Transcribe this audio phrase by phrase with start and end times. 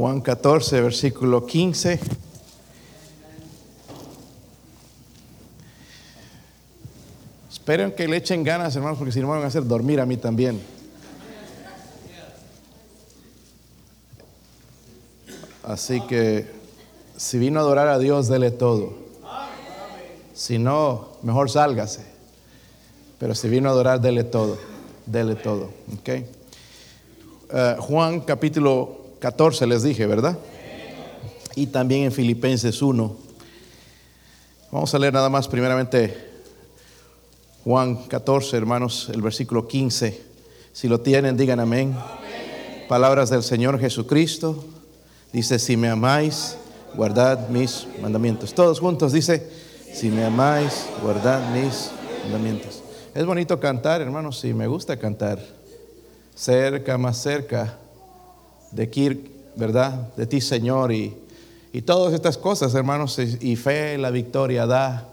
[0.00, 2.00] Juan 14, versículo 15.
[7.50, 10.06] Esperen que le echen ganas, hermanos, porque si no me van a hacer dormir a
[10.06, 10.58] mí también.
[15.64, 16.50] Así que
[17.18, 18.94] si vino a adorar a Dios, dele todo.
[20.32, 22.06] Si no, mejor sálgase.
[23.18, 24.56] Pero si vino a adorar, dele todo.
[25.04, 25.68] Dele todo.
[25.98, 26.08] ¿ok?
[27.52, 30.38] Uh, Juan capítulo 14 les dije, ¿verdad?
[31.54, 33.16] Y también en Filipenses 1.
[34.72, 36.30] Vamos a leer nada más primeramente
[37.64, 40.22] Juan 14, hermanos, el versículo 15.
[40.72, 41.94] Si lo tienen, digan amén.
[41.94, 42.86] amén.
[42.88, 44.64] Palabras del Señor Jesucristo.
[45.32, 46.56] Dice, si me amáis,
[46.94, 48.54] guardad mis mandamientos.
[48.54, 49.46] Todos juntos dice,
[49.92, 51.90] si me amáis, guardad mis
[52.22, 52.82] mandamientos.
[53.14, 55.38] Es bonito cantar, hermanos, sí, me gusta cantar.
[56.34, 57.76] Cerca, más cerca
[58.70, 59.20] de Kirk,
[59.56, 60.14] ¿verdad?
[60.16, 61.16] De ti, Señor, y,
[61.72, 65.08] y todas estas cosas, hermanos, y, y fe, la victoria da.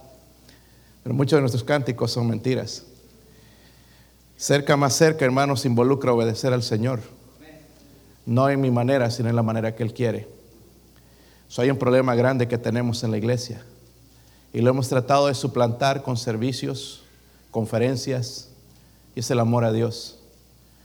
[1.04, 2.84] Pero muchos de nuestros cánticos son mentiras.
[4.38, 7.00] Cerca, más cerca, hermanos, involucra obedecer al Señor.
[8.26, 10.28] No en mi manera, sino en la manera que Él quiere.
[11.48, 13.64] So, hay un problema grande que tenemos en la iglesia.
[14.54, 17.04] Y lo hemos tratado de suplantar con servicios,
[17.52, 18.50] conferencias,
[19.16, 20.20] y es el amor a Dios.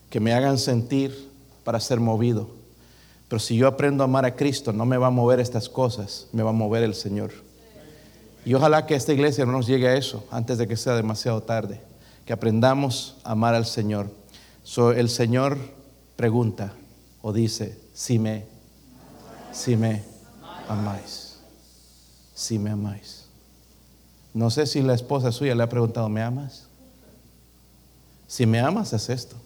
[0.09, 1.29] Que me hagan sentir
[1.65, 2.62] para ser movido.
[3.33, 6.27] Pero si yo aprendo a amar a Cristo, no me va a mover estas cosas,
[6.33, 7.33] me va a mover el Señor.
[8.45, 11.43] Y ojalá que esta iglesia no nos llegue a eso antes de que sea demasiado
[11.43, 11.81] tarde.
[12.27, 14.11] Que aprendamos a amar al Señor.
[14.65, 15.57] So, el Señor
[16.15, 16.75] pregunta
[17.23, 18.45] o dice, si me,
[19.51, 20.05] si me
[20.69, 21.39] amáis,
[22.35, 23.25] si me amáis.
[24.35, 26.67] No sé si la esposa suya le ha preguntado, ¿me amas?
[28.27, 29.37] Si me amas, es esto,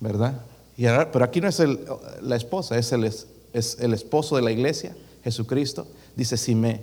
[0.00, 0.49] ¿verdad?
[0.80, 1.78] Pero aquí no es el,
[2.22, 5.86] la esposa, es el, es el esposo de la iglesia, Jesucristo.
[6.16, 6.80] Dice, si me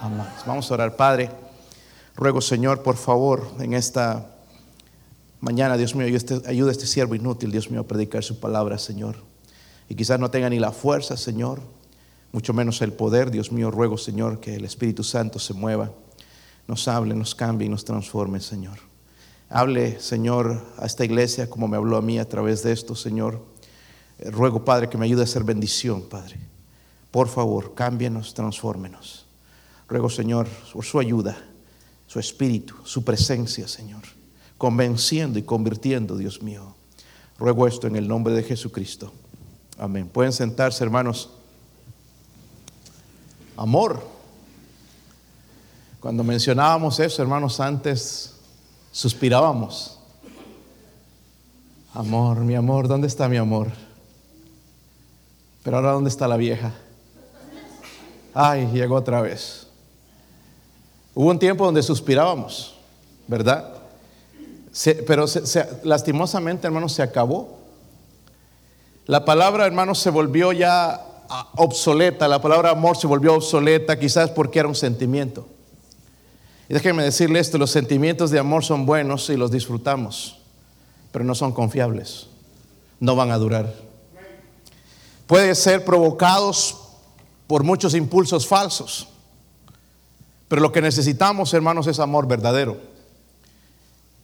[0.00, 0.44] amáis.
[0.46, 1.30] Vamos a orar, Padre.
[2.14, 4.26] Ruego, Señor, por favor, en esta
[5.40, 6.06] mañana, Dios mío,
[6.46, 9.16] ayuda a este siervo inútil, Dios mío, a predicar su palabra, Señor.
[9.88, 11.60] Y quizás no tenga ni la fuerza, Señor,
[12.32, 13.30] mucho menos el poder.
[13.30, 15.90] Dios mío, ruego, Señor, que el Espíritu Santo se mueva,
[16.68, 18.91] nos hable, nos cambie y nos transforme, Señor.
[19.54, 23.44] Hable, Señor, a esta iglesia como me habló a mí a través de esto, Señor.
[24.18, 26.40] Ruego, Padre, que me ayude a hacer bendición, Padre.
[27.10, 29.26] Por favor, cámbienos, transfórmenos.
[29.88, 31.36] Ruego, Señor, por su ayuda,
[32.06, 34.00] su espíritu, su presencia, Señor.
[34.56, 36.74] Convenciendo y convirtiendo, Dios mío.
[37.38, 39.12] Ruego esto en el nombre de Jesucristo.
[39.76, 40.08] Amén.
[40.08, 41.28] Pueden sentarse, hermanos.
[43.54, 44.02] Amor.
[46.00, 48.32] Cuando mencionábamos eso, hermanos, antes
[48.92, 49.98] suspirábamos.
[51.94, 53.68] Amor, mi amor, ¿dónde está mi amor?
[55.62, 56.72] Pero ahora, ¿dónde está la vieja?
[58.34, 59.66] Ay, llegó otra vez.
[61.14, 62.74] Hubo un tiempo donde suspirábamos,
[63.26, 63.78] ¿verdad?
[65.06, 65.26] pero
[65.82, 67.58] lastimosamente, hermanos, se acabó.
[69.04, 71.04] La palabra, hermanos, se volvió ya
[71.56, 72.26] obsoleta.
[72.26, 75.46] La palabra amor se volvió obsoleta, quizás porque era un sentimiento.
[76.68, 80.38] Y déjenme decirle esto, los sentimientos de amor son buenos y los disfrutamos,
[81.10, 82.28] pero no son confiables,
[83.00, 83.72] no van a durar.
[85.26, 86.78] Pueden ser provocados
[87.46, 89.08] por muchos impulsos falsos,
[90.48, 92.76] pero lo que necesitamos, hermanos, es amor verdadero.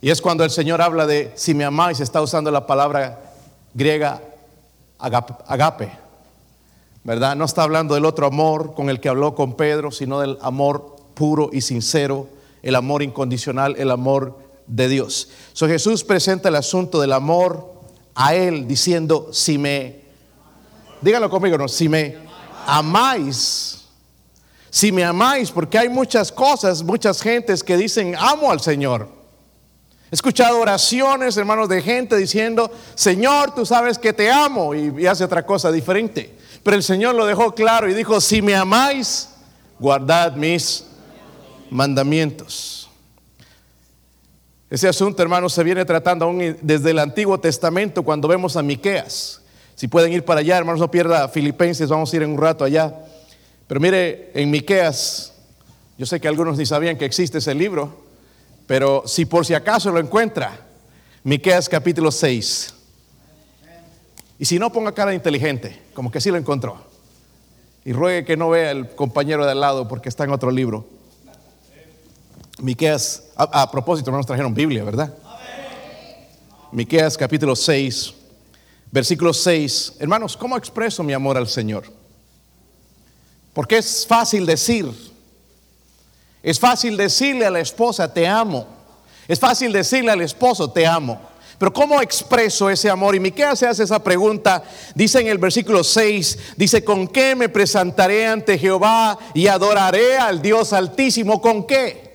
[0.00, 3.32] Y es cuando el Señor habla de, si me amáis, está usando la palabra
[3.75, 4.22] griega
[4.99, 5.91] agape,
[7.05, 7.34] ¿verdad?
[7.37, 10.97] No está hablando del otro amor con el que habló con Pedro, sino del amor
[11.18, 12.28] puro y sincero
[12.62, 15.30] el amor incondicional, el amor de Dios.
[15.52, 17.74] So Jesús presenta el asunto del amor
[18.14, 20.02] a Él diciendo, si me,
[21.00, 22.16] díganlo conmigo, no, si me
[22.66, 23.86] amáis,
[24.70, 29.08] si me amáis, porque hay muchas cosas, muchas gentes que dicen, amo al Señor.
[30.10, 35.06] He escuchado oraciones, hermanos, de gente diciendo, Señor, tú sabes que te amo, y, y
[35.06, 36.38] hace otra cosa diferente.
[36.62, 39.31] Pero el Señor lo dejó claro y dijo, si me amáis,
[39.78, 40.88] guardad mis
[41.70, 42.91] mandamientos.
[44.70, 49.41] Ese asunto, hermanos, se viene tratando aún desde el Antiguo Testamento cuando vemos a Miqueas.
[49.75, 52.65] Si pueden ir para allá, hermanos, no pierda Filipenses, vamos a ir en un rato
[52.65, 52.94] allá.
[53.67, 55.32] Pero mire, en Miqueas,
[55.97, 58.05] yo sé que algunos ni sabían que existe ese libro,
[58.67, 60.67] pero si por si acaso lo encuentra,
[61.25, 62.75] Miqueas capítulo 6.
[64.38, 66.76] Y si no, ponga cara inteligente, como que sí lo encontró.
[67.85, 70.97] Y ruegue que no vea el compañero de al lado porque está en otro libro.
[72.60, 75.14] Miqueas, a, propósito, no nos trajeron Biblia, ¿verdad?
[76.72, 78.14] Miqueas capítulo 6,
[78.90, 79.94] Versículo 6.
[79.99, 81.84] Hermanos, ¿cómo expreso mi amor al Señor?
[83.52, 84.87] Porque es fácil decir.
[86.43, 88.66] Es fácil decirle a la esposa, te amo.
[89.26, 91.20] Es fácil decirle al esposo, te amo.
[91.58, 93.14] Pero ¿cómo expreso ese amor?
[93.14, 94.62] Y Miqueas se hace esa pregunta,
[94.94, 100.40] dice en el versículo 6, dice, ¿con qué me presentaré ante Jehová y adoraré al
[100.40, 101.43] Dios altísimo?
[101.43, 102.07] ¿Con qué?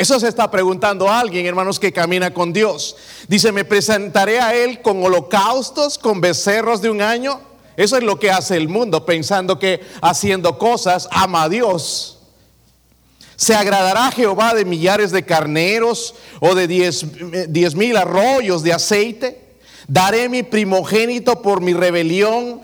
[0.00, 2.96] Eso se está preguntando alguien, hermanos, que camina con Dios.
[3.28, 7.38] Dice, me presentaré a Él con holocaustos, con becerros de un año.
[7.76, 12.18] Eso es lo que hace el mundo, pensando que haciendo cosas ama a Dios.
[13.36, 17.04] ¿Se agradará Jehová de millares de carneros o de diez,
[17.50, 19.58] diez mil arroyos de aceite?
[19.86, 22.62] Daré mi primogénito por mi rebelión,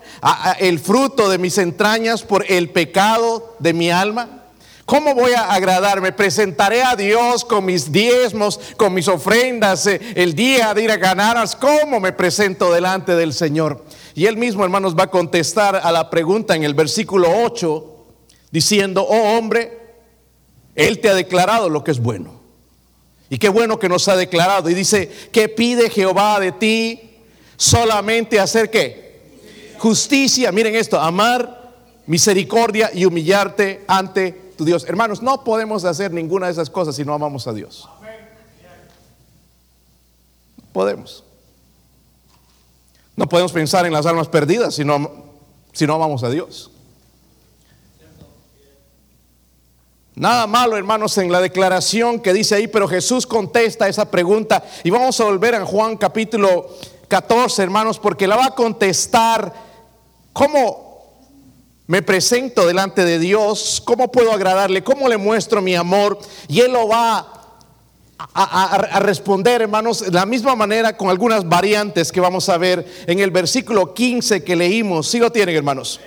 [0.57, 4.36] el fruto de mis entrañas por el pecado de mi alma.
[4.87, 6.13] ¿Cómo voy a agradarme?
[6.13, 10.95] Presentaré a Dios con mis diezmos, con mis ofrendas, eh, el día de ir a
[10.95, 11.45] ganar.
[11.59, 13.83] ¿Cómo me presento delante del Señor?
[14.15, 18.05] Y él mismo, hermanos, va a contestar a la pregunta en el versículo 8,
[18.49, 19.77] diciendo, oh hombre,
[20.73, 22.39] él te ha declarado lo que es bueno.
[23.29, 24.69] Y qué bueno que nos ha declarado.
[24.69, 27.17] Y dice, ¿qué pide Jehová de ti?
[27.57, 29.73] Solamente hacer qué?
[29.79, 30.53] Justicia.
[30.53, 31.73] Miren esto, amar,
[32.05, 34.83] misericordia y humillarte ante tu Dios.
[34.85, 37.87] Hermanos, no podemos hacer ninguna de esas cosas si no amamos a Dios.
[40.73, 41.23] podemos.
[43.15, 45.09] No podemos pensar en las almas perdidas si no,
[45.73, 46.69] si no amamos a Dios.
[50.13, 54.63] Nada malo, hermanos, en la declaración que dice ahí, pero Jesús contesta esa pregunta.
[54.83, 56.69] Y vamos a volver a Juan capítulo
[57.07, 59.51] 14, hermanos, porque la va a contestar
[60.33, 60.86] cómo
[61.87, 66.19] me presento delante de Dios, cómo puedo agradarle, cómo le muestro mi amor.
[66.47, 67.33] Y Él lo va
[68.17, 73.19] a, responder, hermanos, de la misma manera con algunas variantes que vamos a ver en
[73.19, 75.07] el versículo 15 que leímos.
[75.07, 75.99] Si lo tienen, hermanos.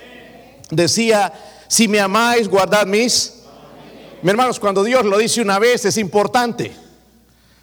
[0.69, 1.33] Decía,
[1.67, 3.41] si me amáis, guardad mis
[4.21, 6.71] mi hermanos, cuando Dios lo dice una vez es importante.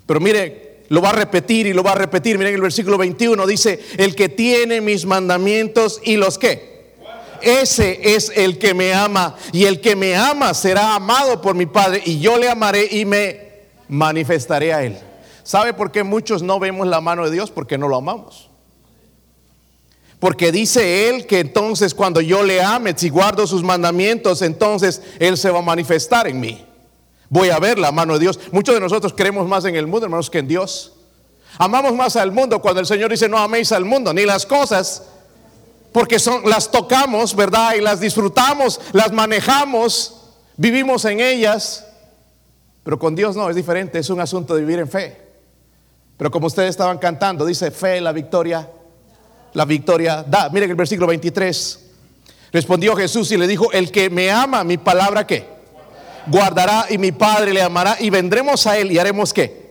[0.06, 2.36] Pero mire, lo va a repetir y lo va a repetir.
[2.36, 6.77] Miren el versículo 21 dice, el que tiene mis mandamientos y los que.
[7.42, 11.66] Ese es el que me ama y el que me ama será amado por mi
[11.66, 13.48] Padre y yo le amaré y me
[13.88, 14.98] manifestaré a él.
[15.42, 17.50] ¿Sabe por qué muchos no vemos la mano de Dios?
[17.50, 18.50] Porque no lo amamos.
[20.18, 25.36] Porque dice él que entonces cuando yo le ame, si guardo sus mandamientos, entonces él
[25.36, 26.66] se va a manifestar en mí.
[27.30, 28.40] Voy a ver la mano de Dios.
[28.52, 30.94] Muchos de nosotros creemos más en el mundo, hermanos, que en Dios.
[31.56, 35.04] Amamos más al mundo cuando el Señor dice no améis al mundo, ni las cosas,
[35.98, 37.74] porque son, las tocamos, ¿verdad?
[37.74, 40.14] Y las disfrutamos, las manejamos,
[40.56, 41.84] vivimos en ellas.
[42.84, 45.20] Pero con Dios no, es diferente, es un asunto de vivir en fe.
[46.16, 48.70] Pero como ustedes estaban cantando, dice fe, la victoria
[49.54, 50.48] la victoria da.
[50.50, 51.80] Miren el versículo 23.
[52.52, 55.48] Respondió Jesús y le dijo, el que me ama, mi palabra que
[56.28, 59.68] guardará y mi Padre le amará y vendremos a él y haremos qué?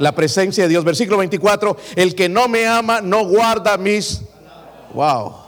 [0.00, 0.82] La presencia de Dios.
[0.82, 4.22] Versículo 24, el que no me ama no guarda mis...
[4.92, 5.43] Wow.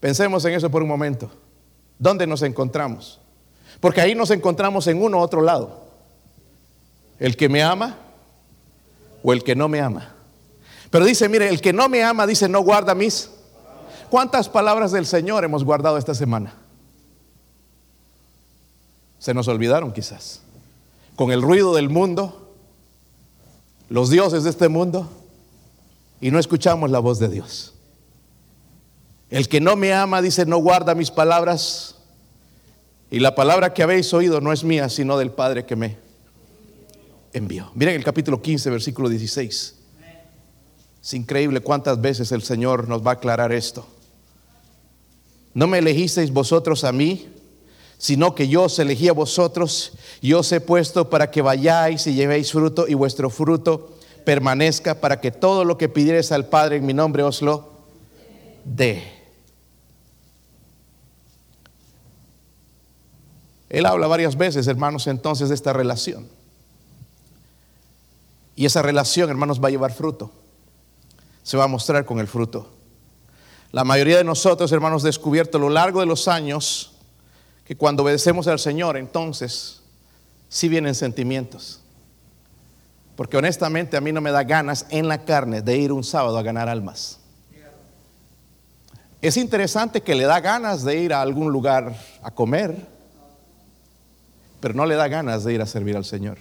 [0.00, 1.30] Pensemos en eso por un momento.
[1.98, 3.20] ¿Dónde nos encontramos?
[3.80, 5.86] Porque ahí nos encontramos en uno u otro lado.
[7.18, 7.96] El que me ama
[9.22, 10.14] o el que no me ama.
[10.90, 13.30] Pero dice, mire, el que no me ama, dice, no guarda mis.
[14.10, 16.54] ¿Cuántas palabras del Señor hemos guardado esta semana?
[19.18, 20.40] Se nos olvidaron quizás.
[21.16, 22.54] Con el ruido del mundo,
[23.88, 25.10] los dioses de este mundo,
[26.20, 27.74] y no escuchamos la voz de Dios.
[29.30, 31.96] El que no me ama, dice, no guarda mis palabras.
[33.10, 35.96] Y la palabra que habéis oído no es mía, sino del Padre que me
[37.32, 37.70] envió.
[37.74, 39.74] Miren el capítulo 15, versículo 16.
[41.02, 43.86] Es increíble cuántas veces el Señor nos va a aclarar esto.
[45.54, 47.28] No me elegisteis vosotros a mí,
[47.96, 52.14] sino que yo os elegí a vosotros y os he puesto para que vayáis y
[52.14, 56.86] llevéis fruto y vuestro fruto permanezca para que todo lo que pidieres al Padre en
[56.86, 57.72] mi nombre os lo
[58.64, 59.17] dé.
[63.70, 66.26] Él habla varias veces, hermanos, entonces de esta relación.
[68.56, 70.32] Y esa relación, hermanos, va a llevar fruto
[71.48, 72.68] se va a mostrar con el fruto.
[73.72, 76.92] La mayoría de nosotros, hermanos, descubierto a lo largo de los años
[77.64, 79.80] que cuando obedecemos al Señor, entonces
[80.50, 81.80] sí vienen sentimientos.
[83.16, 86.36] Porque honestamente a mí no me da ganas en la carne de ir un sábado
[86.36, 87.18] a ganar almas.
[89.22, 92.86] Es interesante que le da ganas de ir a algún lugar a comer,
[94.60, 96.38] pero no le da ganas de ir a servir al Señor.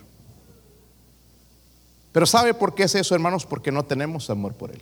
[2.12, 3.46] Pero ¿sabe por qué es eso, hermanos?
[3.46, 4.82] Porque no tenemos amor por Él.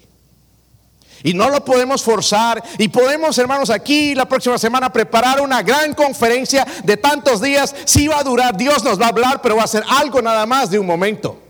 [1.23, 2.63] Y no lo podemos forzar.
[2.77, 7.75] Y podemos, hermanos, aquí la próxima semana preparar una gran conferencia de tantos días.
[7.85, 10.45] Si va a durar, Dios nos va a hablar, pero va a ser algo nada
[10.45, 11.41] más de un momento.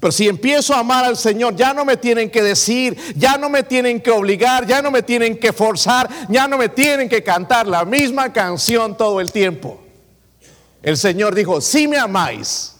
[0.00, 3.48] Pero si empiezo a amar al Señor, ya no me tienen que decir, ya no
[3.48, 7.22] me tienen que obligar, ya no me tienen que forzar, ya no me tienen que
[7.22, 9.83] cantar la misma canción todo el tiempo.
[10.84, 12.74] El Señor dijo, si me amáis,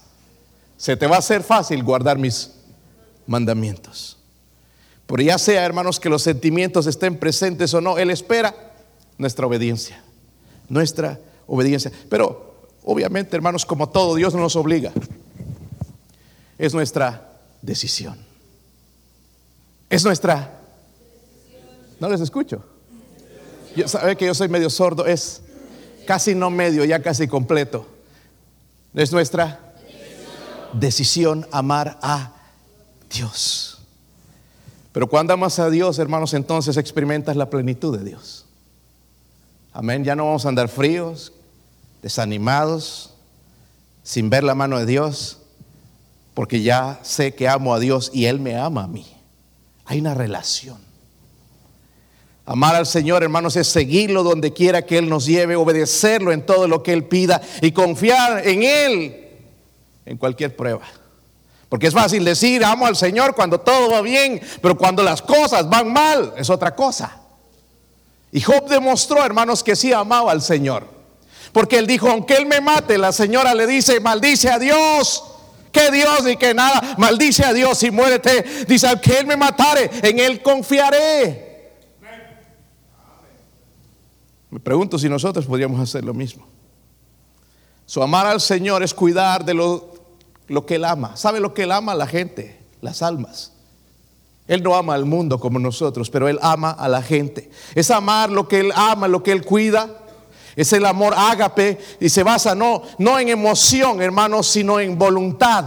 [0.77, 2.53] se te va a hacer fácil guardar mis
[3.27, 4.19] mandamientos.
[5.07, 8.55] Por ya sea, hermanos, que los sentimientos estén presentes o no, Él espera
[9.19, 10.05] nuestra obediencia,
[10.69, 11.91] nuestra obediencia.
[12.09, 14.93] Pero obviamente, hermanos, como todo, Dios no nos obliga
[16.59, 17.33] es nuestra
[17.63, 18.17] decisión.
[19.91, 20.61] Es nuestra...
[22.01, 22.65] No les escucho.
[23.77, 25.43] Yo, que yo soy medio sordo, es
[26.07, 27.94] casi no medio, ya casi completo.
[28.95, 29.75] Es nuestra
[30.73, 32.33] decisión amar a
[33.11, 33.79] Dios.
[34.93, 38.47] Pero cuando amas a Dios, hermanos, entonces experimentas la plenitud de Dios.
[39.73, 40.05] Amén.
[40.05, 41.33] Ya no vamos a andar fríos,
[42.01, 43.15] desanimados,
[44.05, 45.39] sin ver la mano de Dios
[46.35, 49.07] porque ya sé que amo a Dios y Él me ama a mí.
[49.87, 50.79] Hay una relación.
[52.47, 56.69] Amar al Señor, hermanos, es seguirlo donde quiera que Él nos lleve, obedecerlo en todo
[56.69, 59.29] lo que Él pida y confiar en Él
[60.05, 60.83] en cualquier prueba.
[61.71, 65.69] Porque es fácil decir, amo al Señor cuando todo va bien, pero cuando las cosas
[65.69, 67.21] van mal es otra cosa.
[68.31, 70.87] Y Job demostró, hermanos, que sí amaba al Señor.
[71.53, 75.25] Porque él dijo, aunque él me mate, la señora le dice, maldice a Dios
[75.75, 76.95] que Dios y que nada.
[76.97, 78.65] Maldice a Dios y muérete.
[78.67, 81.44] Dice, que Él me matare, en Él confiaré.
[84.55, 86.47] Me pregunto si nosotros podríamos hacer lo mismo.
[87.87, 89.93] Su amar al Señor es cuidar de lo,
[90.47, 91.17] lo que Él ama.
[91.17, 92.61] ¿Sabe lo que Él ama la gente?
[92.81, 93.51] Las almas.
[94.47, 97.51] Él no ama al mundo como nosotros, pero Él ama a la gente.
[97.75, 99.91] Es amar lo que Él ama, lo que Él cuida.
[100.55, 105.65] Es el amor ágape y se basa no, no en emoción, hermanos, sino en voluntad.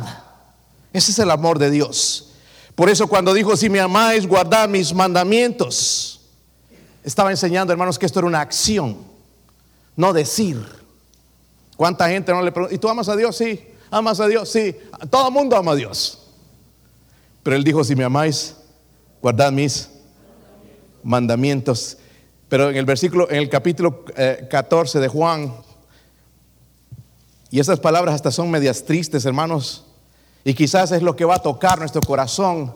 [0.93, 2.35] Ese es el amor de Dios.
[2.73, 6.16] Por eso cuando dijo, si me amáis, guardad mis mandamientos,
[7.07, 8.97] estaba enseñando, hermanos, que esto era una acción,
[9.95, 10.61] no decir.
[11.77, 13.37] ¿Cuánta gente no le pregunta, ¿y tú amas a Dios?
[13.37, 13.65] Sí.
[13.89, 14.49] ¿Amas a Dios?
[14.49, 14.75] Sí.
[15.09, 16.27] Todo el mundo ama a Dios.
[17.43, 18.57] Pero él dijo, si me amáis,
[19.21, 19.89] guardad mis
[21.01, 21.97] mandamientos.
[22.49, 24.03] Pero en el versículo, en el capítulo
[24.49, 25.53] 14 eh, de Juan,
[27.49, 29.85] y esas palabras hasta son medias tristes, hermanos,
[30.43, 32.75] y quizás es lo que va a tocar nuestro corazón.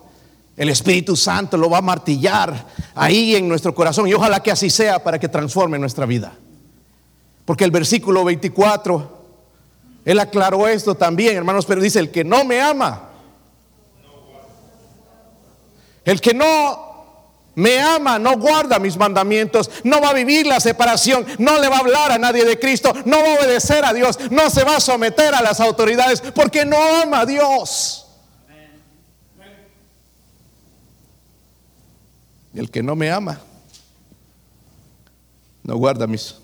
[0.56, 4.68] El Espíritu Santo lo va a martillar ahí en nuestro corazón y ojalá que así
[4.68, 6.32] sea para que transforme nuestra vida.
[7.44, 9.24] Porque el versículo 24,
[10.04, 13.08] él aclaró esto también, hermanos, pero dice, el que no me ama,
[16.04, 16.92] el que no
[17.54, 21.76] me ama, no guarda mis mandamientos, no va a vivir la separación, no le va
[21.76, 24.76] a hablar a nadie de Cristo, no va a obedecer a Dios, no se va
[24.76, 28.01] a someter a las autoridades porque no ama a Dios.
[32.54, 33.40] El que no me ama,
[35.62, 36.36] no guarda mis.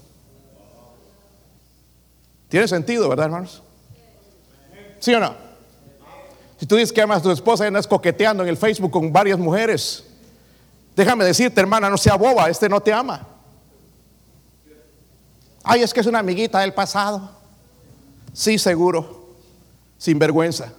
[2.48, 3.62] Tiene sentido, ¿verdad, hermanos?
[5.00, 5.34] ¿Sí o no?
[6.58, 9.12] Si tú dices que amas a tu esposa y andas coqueteando en el Facebook con
[9.12, 10.08] varias mujeres,
[10.98, 13.24] Déjame decirte, hermana, no sea boba, este no te ama.
[15.62, 17.30] Ay, es que es una amiguita del pasado.
[18.32, 19.28] Sí, seguro,
[19.96, 20.72] sin vergüenza.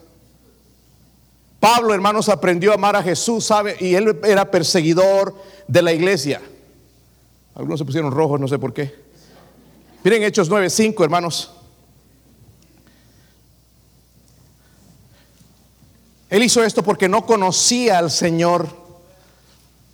[1.59, 3.75] Pablo, hermanos, aprendió a amar a Jesús, ¿sabe?
[3.79, 5.35] Y él era perseguidor
[5.67, 6.41] de la iglesia.
[7.53, 8.95] Algunos se pusieron rojos, no sé por qué.
[10.03, 11.51] Miren Hechos 9:5, hermanos.
[16.29, 18.67] Él hizo esto porque no conocía al Señor.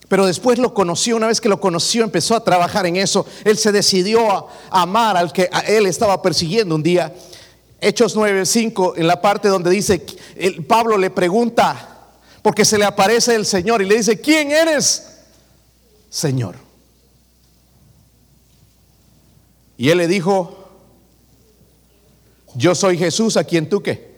[0.08, 3.26] Pero después lo conoció, una vez que lo conoció, empezó a trabajar en eso.
[3.44, 7.12] Él se decidió a amar al que él estaba persiguiendo un día.
[7.86, 10.04] Hechos 9:5, en la parte donde dice,
[10.36, 12.08] el, Pablo le pregunta,
[12.42, 15.20] porque se le aparece el Señor y le dice, ¿quién eres?
[16.10, 16.56] Señor.
[19.78, 20.68] Y él le dijo,
[22.56, 24.16] yo soy Jesús a quien tú qué.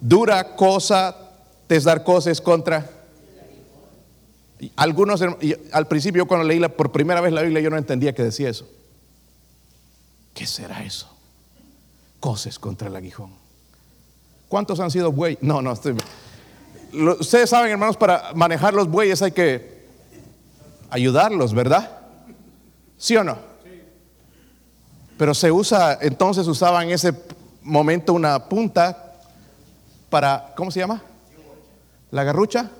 [0.00, 1.16] Dura cosa
[1.68, 2.90] te es dar cosas contra
[4.74, 5.22] algunos,
[5.70, 8.48] al principio cuando leí la, por primera vez la Biblia, yo no entendía que decía
[8.48, 8.68] eso.
[10.34, 11.17] ¿Qué será eso?
[12.20, 13.32] Cosas contra el aguijón.
[14.48, 15.42] ¿Cuántos han sido bueyes?
[15.42, 15.96] No, no, estoy...
[17.20, 19.86] Ustedes saben, hermanos, para manejar los bueyes hay que
[20.88, 21.98] ayudarlos, ¿verdad?
[22.96, 23.36] ¿Sí o no?
[25.18, 27.12] Pero se usa, entonces usaban en ese
[27.62, 29.14] momento una punta
[30.08, 31.02] para, ¿cómo se llama?
[32.10, 32.70] La garrucha.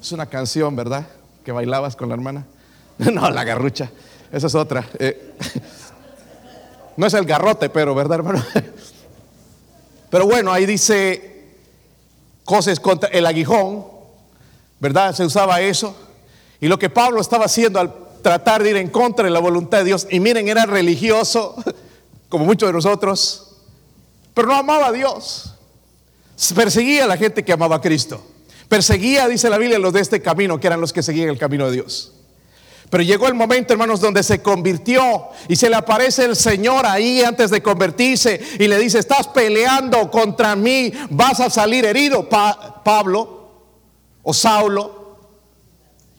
[0.00, 1.06] Es una canción, ¿verdad?
[1.44, 2.46] Que bailabas con la hermana.
[2.98, 3.90] No, la garrucha.
[4.32, 4.84] Esa es otra.
[4.98, 5.34] Eh,
[6.96, 8.44] no es el garrote, pero, ¿verdad, hermano?
[10.10, 11.36] Pero bueno, ahí dice
[12.44, 13.84] cosas contra el aguijón,
[14.78, 15.14] ¿verdad?
[15.14, 15.96] Se usaba eso.
[16.60, 19.78] Y lo que Pablo estaba haciendo al tratar de ir en contra de la voluntad
[19.78, 21.56] de Dios, y miren, era religioso,
[22.28, 23.56] como muchos de nosotros,
[24.32, 25.54] pero no amaba a Dios.
[26.54, 28.22] Perseguía a la gente que amaba a Cristo.
[28.68, 31.66] Perseguía, dice la Biblia, los de este camino, que eran los que seguían el camino
[31.66, 32.12] de Dios.
[32.90, 37.20] Pero llegó el momento, hermanos, donde se convirtió y se le aparece el Señor ahí
[37.22, 43.50] antes de convertirse y le dice, estás peleando contra mí, vas a salir herido, Pablo
[44.22, 45.06] o Saulo.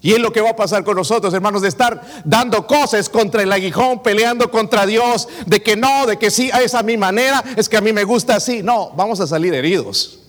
[0.02, 3.42] Y es lo que va a pasar con nosotros, hermanos, de estar dando cosas contra
[3.42, 7.44] el aguijón, peleando contra Dios, de que no, de que sí, es a mi manera,
[7.56, 8.62] es que a mí me gusta así.
[8.62, 10.20] No, vamos a salir heridos.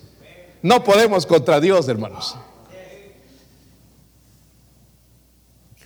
[0.61, 2.35] No podemos contra Dios, hermanos.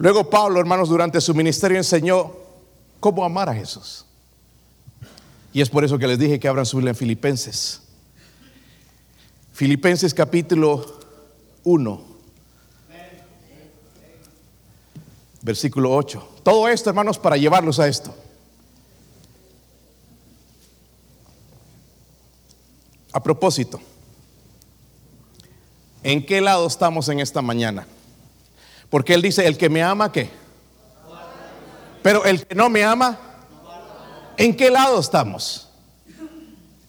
[0.04, 2.34] Luego Pablo, hermanos, durante su ministerio enseñó
[3.00, 4.06] cómo amar a Jesús.
[5.54, 7.82] Y es por eso que les dije que abran su Biblia en Filipenses.
[9.54, 11.00] Filipenses capítulo
[11.64, 12.02] 1,
[15.42, 16.40] versículo 8.
[16.44, 18.14] Todo esto, hermanos, para llevarlos a esto.
[23.14, 23.80] A propósito,
[26.04, 27.88] ¿en qué lado estamos en esta mañana?
[28.94, 30.30] Porque Él dice, el que me ama, ¿qué?
[32.04, 33.18] Pero el que no me ama,
[34.38, 35.68] ¿en qué lado estamos?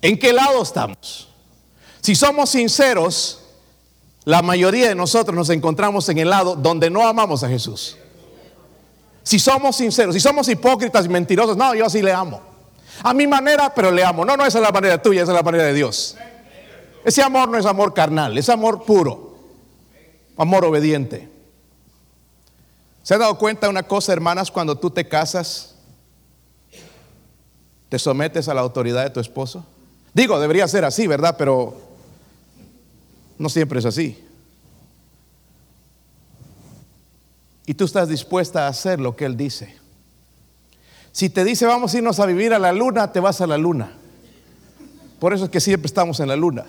[0.03, 1.31] ¿En qué lado estamos?
[2.03, 3.41] Si somos sinceros,
[4.27, 7.97] la mayoría de nosotros nos encontramos en el lado donde no amamos a Jesús.
[9.23, 12.43] Si somos sinceros, si somos hipócritas y mentirosos, no, yo sí le amo.
[13.03, 14.27] A mi manera, pero le amo.
[14.27, 16.19] No, no, esa es la manera tuya, esa es la manera de Dios.
[17.03, 19.39] Ese amor no es amor carnal, es amor puro,
[20.37, 21.33] amor obediente.
[23.05, 25.75] ¿Se ha dado cuenta de una cosa, hermanas, cuando tú te casas?
[27.91, 29.65] ¿Te sometes a la autoridad de tu esposo?
[30.15, 31.37] Digo, debería ser así, ¿verdad?
[31.39, 31.77] Pero
[33.39, 34.25] no siempre es así.
[37.67, 39.77] Y tú estás dispuesta a hacer lo que Él dice.
[41.13, 43.59] Si te dice vamos a irnos a vivir a la luna, te vas a la
[43.59, 43.93] luna.
[45.21, 46.65] Por eso es que siempre estamos en la luna.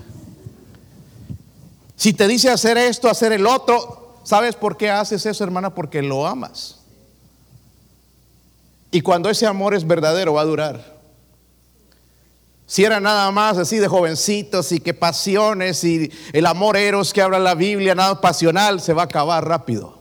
[1.95, 5.73] Si te dice hacer esto, hacer el otro, ¿Sabes por qué haces eso, hermana?
[5.73, 6.79] Porque lo amas.
[8.89, 10.95] Y cuando ese amor es verdadero, va a durar.
[12.65, 17.21] Si era nada más así de jovencitos y que pasiones y el amor eros que
[17.21, 19.99] habla la Biblia, nada pasional, se va a acabar rápido.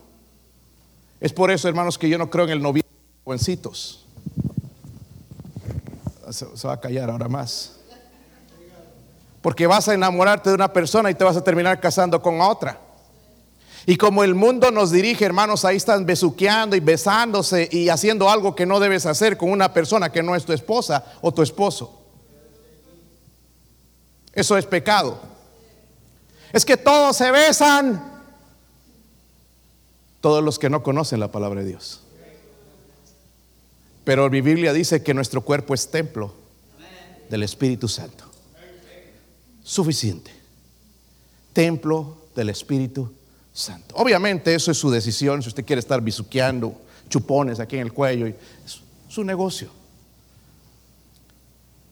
[1.20, 4.06] Es por eso, hermanos, que yo no creo en el noviazgo de jovencitos.
[6.30, 7.76] Se, se va a callar ahora más.
[9.42, 12.80] Porque vas a enamorarte de una persona y te vas a terminar casando con otra.
[13.86, 18.54] Y como el mundo nos dirige, hermanos, ahí están besuqueando y besándose y haciendo algo
[18.54, 22.00] que no debes hacer con una persona que no es tu esposa o tu esposo.
[24.32, 25.20] Eso es pecado.
[26.52, 28.12] Es que todos se besan.
[30.22, 32.00] Todos los que no conocen la palabra de Dios.
[34.04, 36.32] Pero mi Biblia dice que nuestro cuerpo es templo
[37.28, 38.24] del Espíritu Santo.
[39.62, 40.30] Suficiente.
[41.52, 43.23] Templo del Espíritu Santo
[43.92, 46.74] Obviamente eso es su decisión, si usted quiere estar bisuqueando
[47.08, 48.34] chupones aquí en el cuello, es
[49.08, 49.70] su negocio.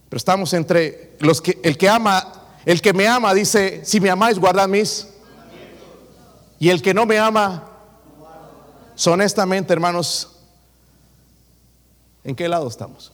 [0.09, 2.33] Pero estamos entre los que el que ama,
[2.67, 5.07] el que me ama dice, si me amáis guardad mis
[6.59, 7.69] y el que no me ama
[8.95, 10.37] son honestamente, hermanos,
[12.25, 13.13] ¿en qué lado estamos?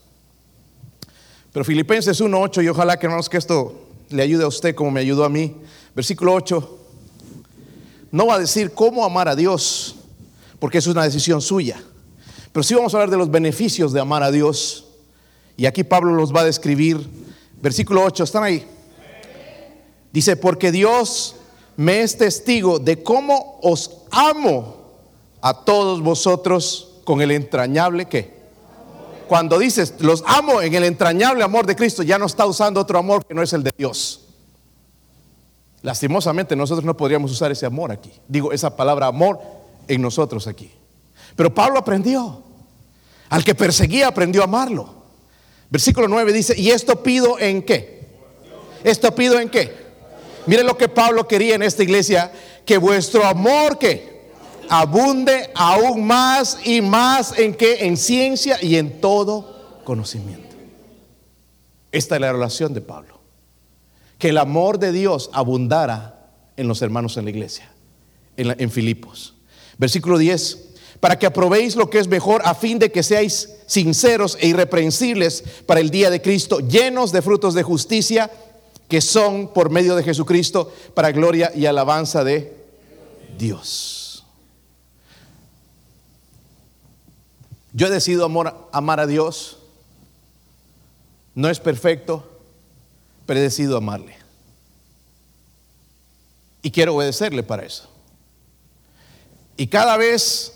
[1.53, 5.01] Pero Filipenses 1:8 y ojalá que hermanos que esto le ayude a usted como me
[5.01, 5.55] ayudó a mí.
[5.95, 6.79] Versículo 8
[8.11, 9.97] no va a decir cómo amar a Dios,
[10.59, 11.81] porque eso es una decisión suya.
[12.53, 14.87] Pero sí vamos a hablar de los beneficios de amar a Dios.
[15.57, 17.07] Y aquí Pablo los va a describir.
[17.61, 18.67] Versículo 8, ¿están ahí?
[20.13, 21.37] Dice, porque Dios
[21.77, 24.77] me es testigo de cómo os amo
[25.41, 28.39] a todos vosotros con el entrañable que.
[29.29, 32.99] Cuando dices, los amo en el entrañable amor de Cristo, ya no está usando otro
[32.99, 34.28] amor que no es el de Dios.
[35.83, 38.11] Lastimosamente nosotros no podríamos usar ese amor aquí.
[38.27, 39.41] Digo, esa palabra amor
[39.87, 40.71] en nosotros aquí.
[41.37, 42.43] Pero Pablo aprendió.
[43.29, 44.95] Al que perseguía aprendió a amarlo.
[45.71, 48.09] Versículo 9 dice, ¿y esto pido en qué?
[48.83, 49.89] ¿Esto pido en qué?
[50.47, 52.33] Mire lo que Pablo quería en esta iglesia,
[52.65, 54.31] que vuestro amor que
[54.71, 57.85] abunde aún más y más en qué?
[57.87, 60.57] En ciencia y en todo conocimiento.
[61.93, 63.18] Esta es la relación de Pablo
[64.19, 67.71] que el amor de Dios abundara en los hermanos en la iglesia,
[68.37, 69.35] en, Filipos.
[69.79, 70.59] Versículo 10,
[71.01, 75.45] para que aprobéis lo que es mejor a fin de que seáis sinceros e irreprensibles
[75.67, 78.31] para el día de Cristo, llenos de frutos de justicia
[78.89, 82.57] que son por medio de Jesucristo para gloria y alabanza de
[83.39, 84.25] Dios.
[87.73, 89.59] Yo he decidido amor, amar a Dios.
[91.35, 92.38] No es perfecto,
[93.29, 94.17] pero he decidido amarle.
[96.63, 97.87] Y quiero obedecerle para eso.
[99.59, 100.55] Y cada vez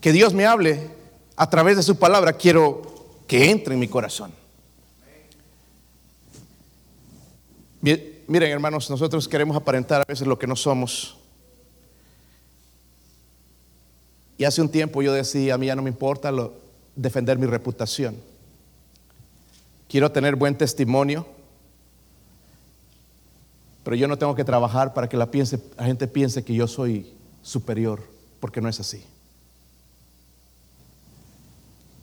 [0.00, 0.88] que Dios me hable
[1.36, 4.32] a través de su palabra, quiero que entre en mi corazón.
[7.82, 11.18] Miren, hermanos, nosotros queremos aparentar a veces lo que no somos.
[14.38, 16.32] Y hace un tiempo yo decía, a mí ya no me importa
[16.94, 18.16] defender mi reputación.
[19.88, 21.26] Quiero tener buen testimonio,
[23.84, 26.66] pero yo no tengo que trabajar para que la, piense, la gente piense que yo
[26.66, 28.02] soy superior,
[28.40, 29.04] porque no es así.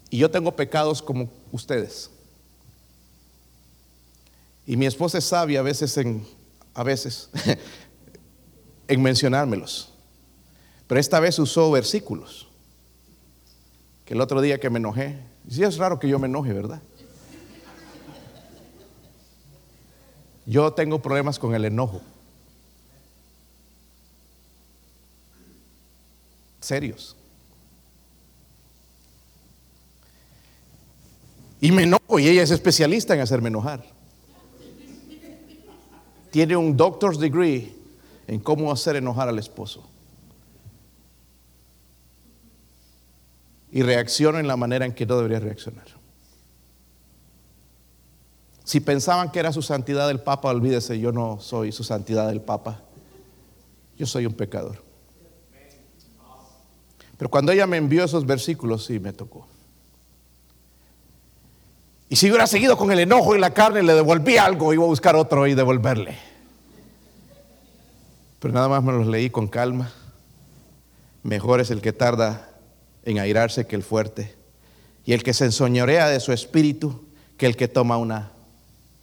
[0.09, 2.09] Y yo tengo pecados como ustedes.
[4.65, 6.25] Y mi esposa es sabia a veces en,
[6.73, 7.29] a veces,
[8.87, 9.91] en mencionármelos.
[10.87, 12.47] Pero esta vez usó versículos.
[14.05, 15.19] Que el otro día que me enojé,
[15.49, 16.81] sí es raro que yo me enoje, ¿verdad?
[20.45, 22.01] Yo tengo problemas con el enojo.
[26.59, 27.15] Serios.
[31.61, 33.93] Y me enojo y ella es especialista en hacerme enojar
[36.33, 37.71] tiene un doctor's degree
[38.25, 39.87] en cómo hacer enojar al esposo.
[43.71, 45.85] Y reacciona en la manera en que no debería reaccionar.
[48.63, 52.41] Si pensaban que era su santidad el Papa, olvídese, yo no soy su santidad el
[52.41, 52.81] Papa.
[53.97, 54.81] Yo soy un pecador.
[57.17, 59.47] Pero cuando ella me envió esos versículos, sí me tocó.
[62.09, 64.87] Y si hubiera seguido con el enojo y la carne, le devolví algo, iba a
[64.87, 66.17] buscar otro y devolverle.
[68.39, 69.91] Pero nada más me los leí con calma.
[71.23, 72.49] Mejor es el que tarda
[73.03, 74.35] en airarse que el fuerte.
[75.05, 77.05] Y el que se ensoñorea de su espíritu
[77.37, 78.31] que el que toma una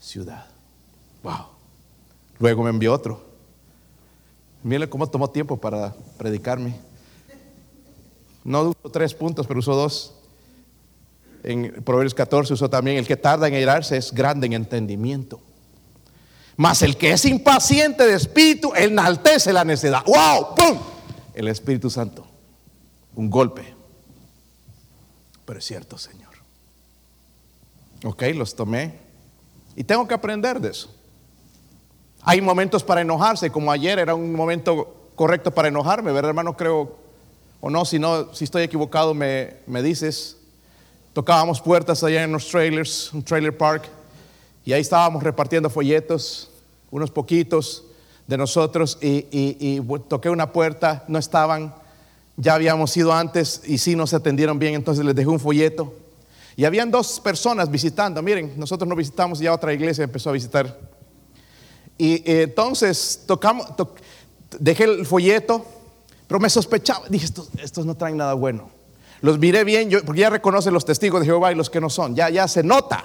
[0.00, 0.46] ciudad.
[1.22, 1.46] Wow.
[2.38, 3.22] Luego me envió otro.
[4.62, 6.74] Miren cómo tomó tiempo para predicarme.
[8.42, 10.14] No usó tres puntos, pero usó dos
[11.42, 15.40] en Proverbios 14 usó también, el que tarda en airarse es grande en entendimiento.
[16.56, 20.04] Mas el que es impaciente de espíritu enaltece la necedad.
[20.04, 20.54] ¡Wow!
[20.54, 20.78] ¡Pum!
[21.32, 22.26] El Espíritu Santo.
[23.14, 23.74] Un golpe.
[25.46, 26.34] Pero es cierto, Señor.
[28.04, 29.09] Ok, los tomé.
[29.80, 30.94] Y tengo que aprender de eso.
[32.20, 36.54] Hay momentos para enojarse, como ayer era un momento correcto para enojarme, ¿verdad, hermano?
[36.54, 36.98] Creo,
[37.62, 40.36] o no, si no, si estoy equivocado, me, me dices.
[41.14, 43.88] Tocábamos puertas allá en los trailers, un trailer park,
[44.66, 46.50] y ahí estábamos repartiendo folletos,
[46.90, 47.84] unos poquitos
[48.26, 51.74] de nosotros, y, toqué una puerta, no estaban,
[52.36, 55.94] ya habíamos ido antes y sí nos atendieron bien, entonces les dejé un folleto.
[56.56, 60.78] Y habían dos personas visitando, miren, nosotros no visitamos, ya otra iglesia empezó a visitar.
[61.96, 63.66] Y entonces tocamos,
[64.58, 65.64] dejé el folleto,
[66.26, 67.26] pero me sospechaba, dije,
[67.62, 68.70] estos, no traen nada bueno.
[69.20, 72.14] Los miré bien, porque ya reconocen los testigos de Jehová y los que no son.
[72.14, 73.04] Ya, ya se nota.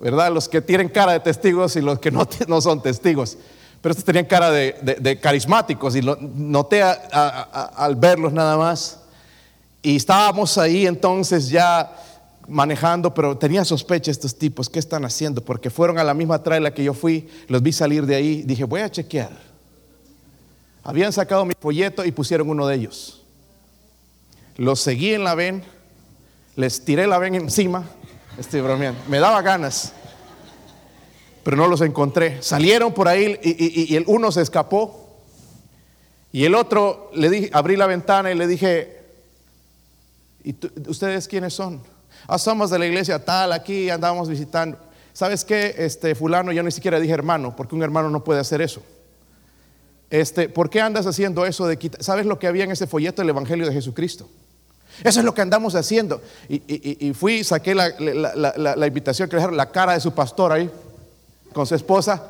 [0.00, 0.30] ¿Verdad?
[0.30, 3.38] Los que tienen cara de testigos y los que no, no son testigos.
[3.80, 9.00] Pero estos tenían cara de, carismáticos y noté al verlos nada más.
[9.86, 11.96] Y estábamos ahí entonces ya
[12.48, 15.44] manejando, pero tenía sospecha estos tipos, ¿qué están haciendo?
[15.44, 18.64] Porque fueron a la misma traila que yo fui, los vi salir de ahí, dije,
[18.64, 19.30] voy a chequear.
[20.82, 23.22] Habían sacado mi folleto y pusieron uno de ellos.
[24.56, 25.62] Los seguí en la ven,
[26.56, 27.84] les tiré la ven encima,
[28.36, 29.92] estoy bromeando, me daba ganas,
[31.44, 32.42] pero no los encontré.
[32.42, 35.22] Salieron por ahí y, el uno se escapó
[36.32, 38.96] y el otro le dije, abrí la ventana y le dije,
[40.46, 40.56] ¿y
[40.88, 41.82] ustedes quiénes son?
[42.26, 44.78] Ah, somos de la iglesia tal, aquí andamos visitando.
[45.12, 45.74] ¿Sabes qué?
[45.76, 48.82] Este fulano, yo ni siquiera dije hermano, porque un hermano no puede hacer eso.
[50.08, 52.02] Este, ¿por qué andas haciendo eso de quitar?
[52.02, 54.28] ¿Sabes lo que había en ese folleto del Evangelio de Jesucristo?
[55.02, 56.22] Eso es lo que andamos haciendo.
[56.48, 60.70] Y, fui, saqué la, invitación que dejaron, la cara de su pastor ahí,
[61.52, 62.22] con su esposa.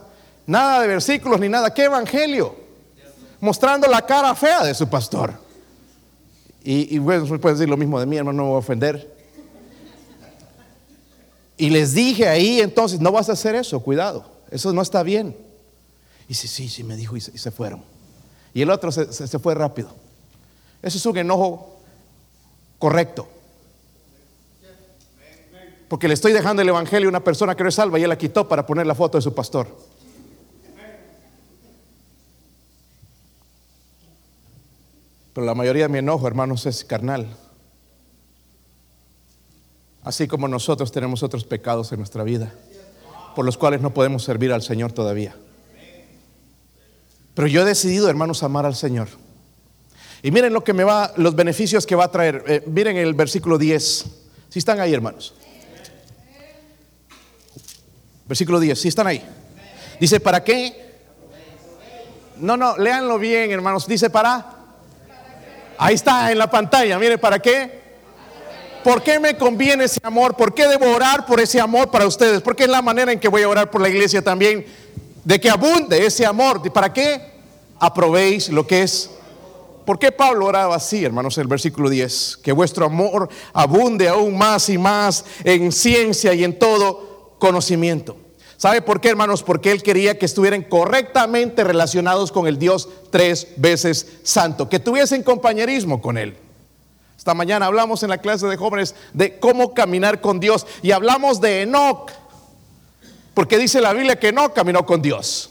[0.47, 1.73] Nada de versículos ni nada.
[1.73, 2.57] ¿Qué evangelio?
[3.41, 5.46] Mostrando la cara fea de su pastor.
[6.69, 9.15] Y, bueno, puede decir lo mismo de mí, hermano, no me voy a ofender.
[11.57, 15.37] Y les dije ahí, entonces, no vas a hacer eso, cuidado, eso no está bien.
[16.29, 17.83] Y sí, sí, sí, me dijo y se, fueron.
[18.53, 19.91] Y el otro se, se fue rápido.
[20.83, 21.79] Eso es un enojo
[22.81, 23.29] correcto.
[25.87, 28.09] Porque le estoy dejando el evangelio a una persona que no es salva y él
[28.09, 29.69] la quitó para poner la foto de su pastor.
[35.37, 37.27] Pero la mayoría de mi enojo, hermanos, es carnal.
[40.03, 42.55] Así como nosotros tenemos otros pecados en nuestra vida,
[43.35, 45.37] por los cuales no podemos servir al Señor todavía.
[47.35, 49.09] Pero yo he decidido, hermanos, amar al Señor.
[50.23, 52.43] Y miren lo que me va, los beneficios que va a traer.
[52.47, 54.07] Eh, miren el versículo 10.
[54.49, 55.35] Si están ahí, hermanos.
[58.27, 59.23] Versículo 10, si están ahí.
[60.01, 60.95] Dice, ¿para qué?
[62.39, 63.87] No, no, léanlo bien, hermanos.
[63.87, 64.56] Dice, ¿para?
[65.79, 66.99] Ahí está en la pantalla.
[66.99, 67.87] Mire, ¿para qué?
[68.83, 70.37] ¿Por qué me conviene ese amor?
[70.37, 72.41] ¿Por qué debo orar por ese amor para ustedes?
[72.41, 74.65] Porque es la manera en que voy a orar por la iglesia también,
[75.25, 76.73] de que abunde ese amor.
[76.73, 77.21] ¿Para qué?
[77.81, 79.11] Aprobéis lo que es.
[79.85, 82.39] ¿Por qué Pablo oraba así, hermanos, el versículo 10?
[82.43, 88.17] Que vuestro amor abunde aún más y más en ciencia y en todo conocimiento.
[88.57, 89.43] ¿Sabe por qué, hermanos?
[89.43, 95.23] Porque él quería que estuvieran correctamente relacionados con el Dios tres veces santo, que tuviesen
[95.23, 96.37] compañerismo con él.
[97.19, 101.41] Esta mañana hablamos en la clase de jóvenes de cómo caminar con Dios y hablamos
[101.41, 102.11] de Enoch,
[103.35, 105.51] porque dice la Biblia que Enoch caminó con Dios.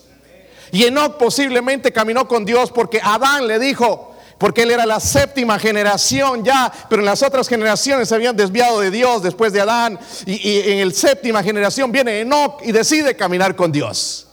[0.71, 5.57] Y Enoch posiblemente caminó con Dios porque Adán le dijo, porque él era la séptima
[5.59, 9.99] generación ya, pero en las otras generaciones se habían desviado de Dios después de Adán,
[10.25, 14.27] y, en el séptima generación viene Enoch y decide caminar con Dios.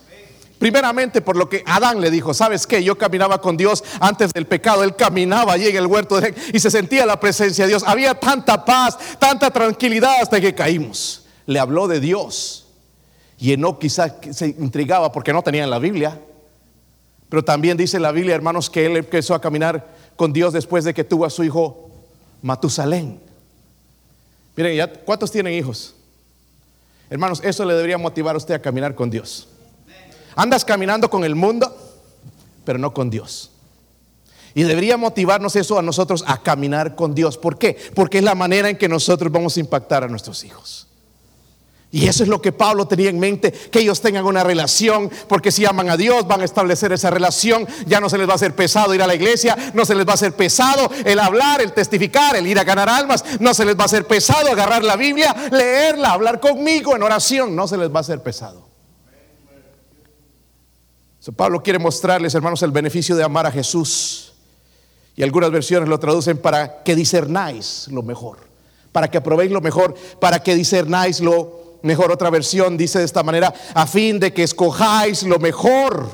[0.58, 2.84] Primeramente por lo que Adán le dijo, ¿sabes qué?
[2.84, 6.60] Yo caminaba con Dios antes del pecado, él caminaba allí en el huerto de y
[6.60, 7.82] se sentía la presencia de Dios.
[7.84, 11.26] Había tanta paz, tanta tranquilidad hasta que caímos.
[11.46, 12.66] Le habló de Dios.
[13.38, 16.20] Y no quizás se intrigaba porque no tenía la Biblia.
[17.32, 20.92] Pero también dice la Biblia, hermanos, que él empezó a caminar con Dios después de
[20.92, 21.90] que tuvo a su hijo
[22.42, 23.18] Matusalén.
[24.54, 25.94] Miren, ¿ya ¿cuántos tienen hijos?
[27.08, 29.48] Hermanos, eso le debería motivar a usted a caminar con Dios.
[30.36, 31.74] Andas caminando con el mundo,
[32.66, 33.50] pero no con Dios.
[34.52, 37.38] Y debería motivarnos eso a nosotros a caminar con Dios.
[37.38, 37.78] ¿Por qué?
[37.94, 40.86] Porque es la manera en que nosotros vamos a impactar a nuestros hijos.
[41.94, 45.52] Y eso es lo que Pablo tenía en mente, que ellos tengan una relación, porque
[45.52, 48.36] si aman a Dios van a establecer esa relación, ya no se les va a
[48.36, 51.60] hacer pesado ir a la iglesia, no se les va a hacer pesado el hablar,
[51.60, 54.82] el testificar, el ir a ganar almas, no se les va a hacer pesado agarrar
[54.82, 58.66] la Biblia, leerla, hablar conmigo en oración, no se les va a hacer pesado.
[61.36, 64.32] Pablo quiere mostrarles, hermanos, el beneficio de amar a Jesús.
[65.14, 68.38] Y algunas versiones lo traducen para que discernáis lo mejor,
[68.92, 71.61] para que probéis lo mejor, para que discernáis lo mejor.
[72.10, 76.10] Otra versión dice de esta manera, a fin de que escojáis lo mejor.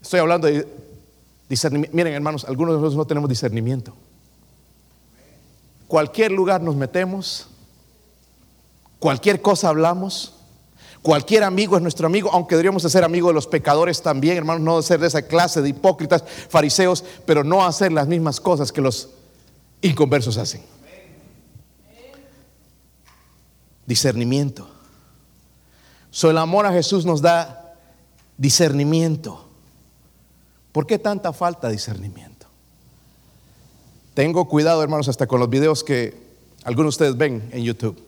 [0.00, 0.66] Estoy hablando de
[1.48, 1.96] discernimiento.
[1.96, 3.94] Miren, hermanos, algunos de nosotros no tenemos discernimiento.
[5.88, 7.48] Cualquier lugar nos metemos,
[8.98, 10.34] cualquier cosa hablamos
[11.02, 14.62] Cualquier amigo es nuestro amigo, aunque deberíamos de ser amigos de los pecadores también, hermanos,
[14.62, 18.82] no ser de esa clase de hipócritas, fariseos, pero no hacer las mismas cosas que
[18.82, 19.08] los
[19.80, 20.60] inconversos hacen.
[23.90, 24.68] Discernimiento.
[26.12, 27.74] So, el amor a Jesús nos da
[28.38, 29.48] discernimiento.
[30.70, 32.46] ¿Por qué tanta falta de discernimiento?
[34.14, 36.16] Tengo cuidado, hermanos, hasta con los videos que
[36.62, 38.00] algunos de ustedes ven en YouTube.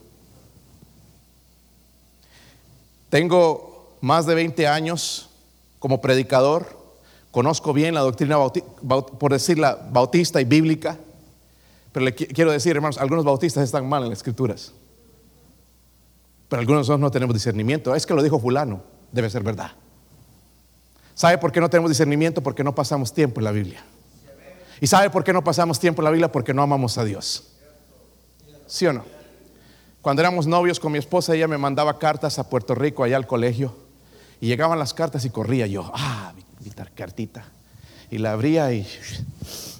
[3.10, 5.30] Tengo más de 20 años
[5.80, 6.78] como predicador,
[7.32, 10.96] conozco bien la doctrina, por decirla, bautista y bíblica,
[11.90, 14.72] pero le quiero decir, hermanos, algunos bautistas están mal en las escrituras,
[16.52, 17.94] pero algunos de nosotros no tenemos discernimiento.
[17.94, 19.70] Es que lo dijo fulano, debe ser verdad.
[21.14, 22.42] ¿Sabe por qué no tenemos discernimiento?
[22.42, 23.82] Porque no pasamos tiempo en la Biblia.
[24.78, 26.30] ¿Y sabe por qué no pasamos tiempo en la Biblia?
[26.30, 27.54] Porque no amamos a Dios.
[28.66, 29.02] ¿Sí o no?
[30.02, 33.26] Cuando éramos novios con mi esposa, ella me mandaba cartas a Puerto Rico, allá al
[33.26, 33.74] colegio.
[34.38, 37.46] Y llegaban las cartas y corría yo, ah, mi, cartita.
[38.10, 38.86] Y la abría y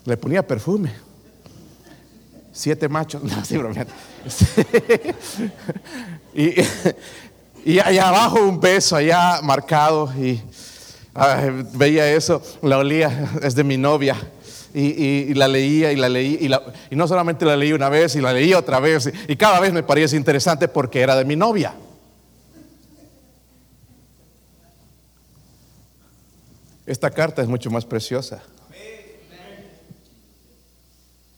[0.07, 0.91] le ponía perfume.
[2.53, 3.59] Siete machos, no, sí,
[6.35, 6.55] y,
[7.65, 10.13] y allá abajo un beso, allá marcado.
[10.19, 10.41] Y
[11.75, 14.17] veía eso, la olía, es de mi novia
[14.75, 16.49] y, la leía y la leí
[16.91, 19.73] y, no solamente la leí una vez y la leí otra vez y, cada vez
[19.73, 21.75] me parecía interesante porque era de mi novia.
[26.85, 28.43] Esta carta es mucho más preciosa.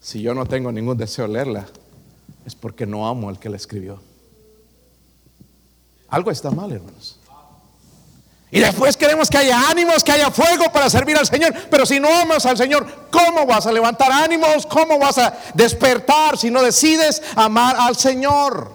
[0.05, 1.65] Si yo no tengo ningún deseo de leerla,
[2.45, 3.99] es porque no amo al que la escribió.
[6.09, 7.17] Algo está mal, hermanos.
[8.51, 11.55] Y después queremos que haya ánimos, que haya fuego para servir al Señor.
[11.71, 14.67] Pero si no amas al Señor, ¿cómo vas a levantar ánimos?
[14.67, 18.74] ¿Cómo vas a despertar si no decides amar al Señor?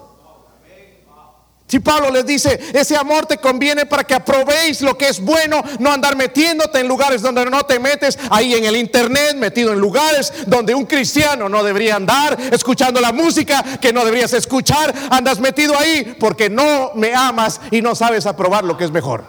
[1.71, 5.63] Si Pablo les dice, ese amor te conviene para que aprobéis lo que es bueno,
[5.79, 9.79] no andar metiéndote en lugares donde no te metes, ahí en el internet, metido en
[9.79, 15.39] lugares donde un cristiano no debería andar, escuchando la música que no deberías escuchar, andas
[15.39, 19.23] metido ahí porque no me amas y no sabes aprobar lo que es mejor.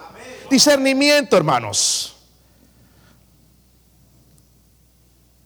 [0.50, 2.16] Discernimiento, hermanos.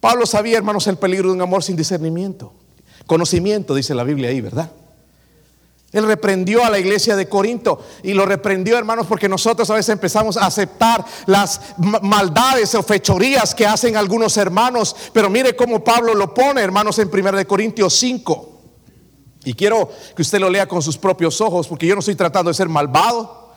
[0.00, 2.54] Pablo sabía, hermanos, el peligro de un amor sin discernimiento.
[3.04, 4.70] Conocimiento, dice la Biblia ahí, ¿verdad?
[5.96, 9.94] Él reprendió a la iglesia de Corinto y lo reprendió, hermanos, porque nosotros a veces
[9.94, 11.58] empezamos a aceptar las
[12.02, 14.94] maldades o fechorías que hacen algunos hermanos.
[15.14, 18.52] Pero mire cómo Pablo lo pone, hermanos, en 1 de Corintios 5.
[19.46, 22.50] Y quiero que usted lo lea con sus propios ojos, porque yo no estoy tratando
[22.50, 23.54] de ser malvado.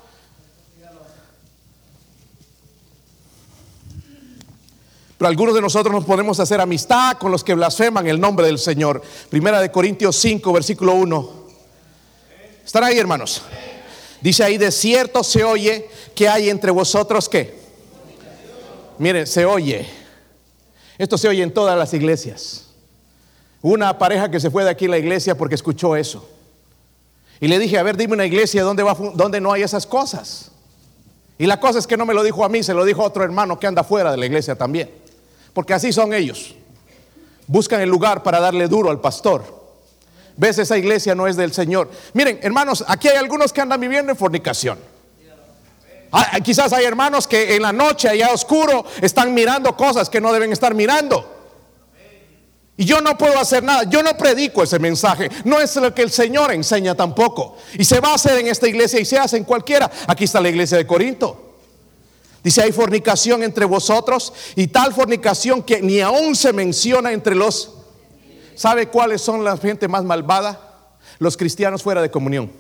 [5.18, 8.60] Pero algunos de nosotros nos podemos hacer amistad con los que blasfeman el nombre del
[8.60, 9.02] Señor.
[9.30, 11.39] Primera de Corintios 5, versículo 1.
[12.70, 13.42] ¿Están ahí, hermanos?
[14.22, 17.58] Dice ahí, de cierto se oye que hay entre vosotros qué.
[19.00, 19.90] Miren, se oye.
[21.00, 22.68] Esto se oye en todas las iglesias.
[23.64, 26.30] Una pareja que se fue de aquí a la iglesia porque escuchó eso.
[27.40, 30.52] Y le dije, a ver, dime una iglesia donde, va, donde no hay esas cosas.
[31.40, 33.06] Y la cosa es que no me lo dijo a mí, se lo dijo a
[33.06, 34.92] otro hermano que anda fuera de la iglesia también.
[35.56, 36.54] Porque así son ellos.
[37.48, 39.59] Buscan el lugar para darle duro al pastor
[40.40, 41.92] ves esa iglesia no es del Señor.
[42.14, 44.80] Miren, hermanos, aquí hay algunos que andan viviendo en fornicación.
[46.12, 50.34] Ah, quizás hay hermanos que en la noche allá oscuro están mirando cosas que no
[50.34, 51.36] deben estar mirando.
[52.78, 56.02] Y yo no puedo hacer nada, yo no predico ese mensaje, no es lo que
[56.02, 57.58] el Señor enseña tampoco.
[57.74, 59.92] Y se va a hacer en esta iglesia y se hace en cualquiera.
[60.08, 61.58] Aquí está la iglesia de Corinto.
[62.42, 67.79] Dice, hay fornicación entre vosotros y tal fornicación que ni aún se menciona entre los
[68.60, 70.60] ¿Sabe cuáles son la gente más malvada?
[71.18, 72.52] Los cristianos fuera de comunión.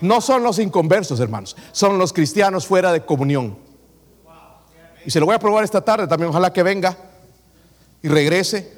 [0.00, 1.56] No son los inconversos, hermanos.
[1.72, 3.58] Son los cristianos fuera de comunión.
[5.04, 6.30] Y se lo voy a probar esta tarde también.
[6.30, 6.96] Ojalá que venga
[8.02, 8.72] y regrese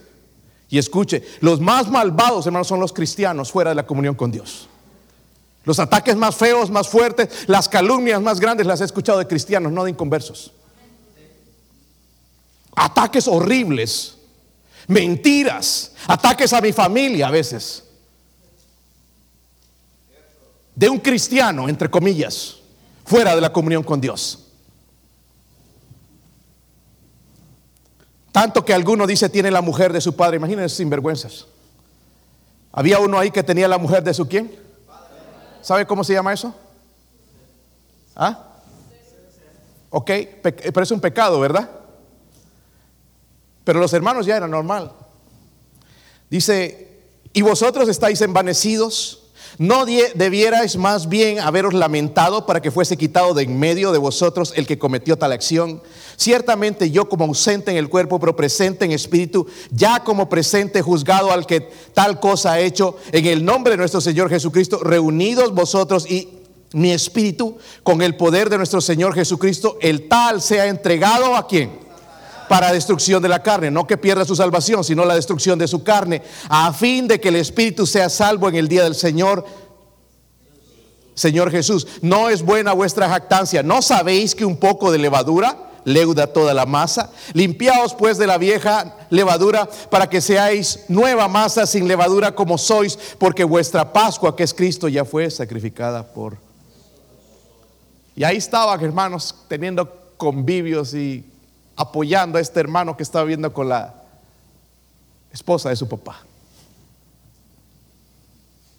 [0.71, 1.23] y escuche.
[1.41, 4.71] Los más malvados, hermanos, son los cristianos fuera de la comunión con Dios.
[5.65, 9.71] Los ataques más feos, más fuertes, las calumnias más grandes las he escuchado de cristianos,
[9.71, 10.55] no de inconversos.
[12.75, 14.17] Ataques horribles
[14.91, 17.85] mentiras, ataques a mi familia a veces.
[20.75, 22.57] De un cristiano, entre comillas,
[23.05, 24.47] fuera de la comunión con Dios.
[28.33, 30.37] Tanto que alguno dice tiene la mujer de su padre.
[30.37, 31.47] Imagínense sinvergüenzas.
[32.73, 34.55] Había uno ahí que tenía la mujer de su quién.
[35.63, 36.55] ¿Sabe cómo se llama eso?
[38.15, 38.47] ¿Ah?
[39.91, 40.11] Ok,
[40.43, 41.80] pero es un pecado, ¿verdad?
[43.65, 44.93] Pero los hermanos ya era normal.
[46.31, 46.91] Dice,
[47.33, 49.17] y vosotros estáis envanecidos.
[49.59, 54.55] ¿No debierais más bien haberos lamentado para que fuese quitado de en medio de vosotros
[54.57, 55.83] el que cometió tal acción?
[56.17, 61.31] Ciertamente yo como ausente en el cuerpo, pero presente en espíritu, ya como presente juzgado
[61.31, 66.11] al que tal cosa ha hecho, en el nombre de nuestro Señor Jesucristo, reunidos vosotros
[66.11, 66.29] y
[66.73, 71.90] mi espíritu con el poder de nuestro Señor Jesucristo, el tal sea entregado a quien?
[72.51, 75.85] Para destrucción de la carne, no que pierda su salvación, sino la destrucción de su
[75.85, 79.45] carne, a fin de que el espíritu sea salvo en el día del Señor.
[81.15, 83.63] Señor Jesús, no es buena vuestra jactancia.
[83.63, 87.13] ¿No sabéis que un poco de levadura leuda toda la masa?
[87.35, 92.99] Limpiaos pues de la vieja levadura para que seáis nueva masa sin levadura como sois,
[93.19, 96.37] porque vuestra Pascua, que es Cristo, ya fue sacrificada por...
[98.17, 101.31] Y ahí estaba, hermanos, teniendo convivios y
[101.81, 103.95] apoyando a este hermano que estaba viendo con la
[105.33, 106.21] esposa de su papá.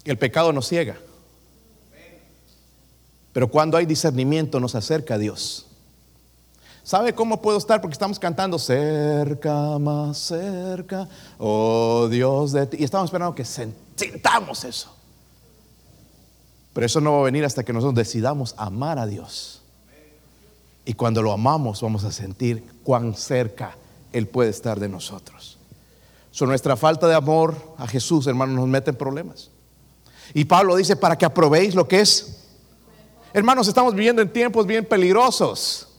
[0.03, 0.97] El pecado nos ciega.
[3.33, 5.65] Pero cuando hay discernimiento nos acerca a Dios.
[6.83, 7.81] ¿Sabe cómo puedo estar?
[7.81, 11.07] Porque estamos cantando cerca, más cerca,
[11.39, 12.77] oh Dios de ti.
[12.81, 14.93] Y estamos esperando que sintamos eso.
[16.73, 19.60] Pero eso no va a venir hasta que nosotros decidamos amar a Dios.
[20.85, 23.75] Y cuando lo amamos vamos a sentir cuán cerca
[24.11, 25.59] Él puede estar de nosotros.
[26.31, 29.51] So, nuestra falta de amor a Jesús, hermanos, nos mete en problemas.
[30.33, 32.45] Y Pablo dice, para que aprobéis lo que es.
[33.33, 35.89] Hermanos, estamos viviendo en tiempos bien peligrosos,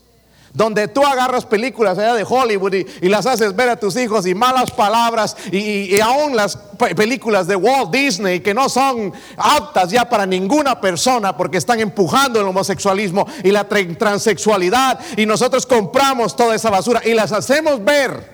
[0.53, 4.35] donde tú agarras películas allá de Hollywood y, las haces ver a tus hijos y
[4.35, 6.57] malas palabras y, aún las
[6.95, 12.39] películas de Walt Disney que no son aptas ya para ninguna persona porque están empujando
[12.39, 18.33] el homosexualismo y la transexualidad y nosotros compramos toda esa basura y las hacemos ver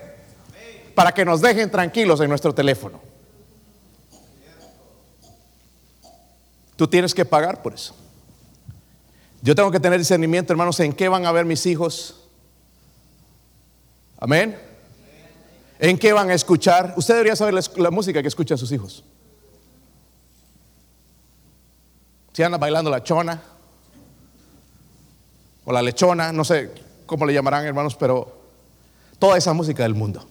[0.93, 2.99] para que nos dejen tranquilos en nuestro teléfono.
[6.75, 7.93] Tú tienes que pagar por eso.
[9.41, 12.27] Yo tengo que tener discernimiento, hermanos, en qué van a ver mis hijos.
[14.19, 14.59] Amén.
[15.79, 16.93] ¿En qué van a escuchar?
[16.97, 19.03] Usted debería saber la, música que escuchan sus hijos.
[22.33, 23.41] Si andan bailando la chona
[25.63, 26.73] o la lechona, no sé
[27.05, 28.39] cómo le llamarán, hermanos, pero
[29.19, 30.25] toda esa música del mundo.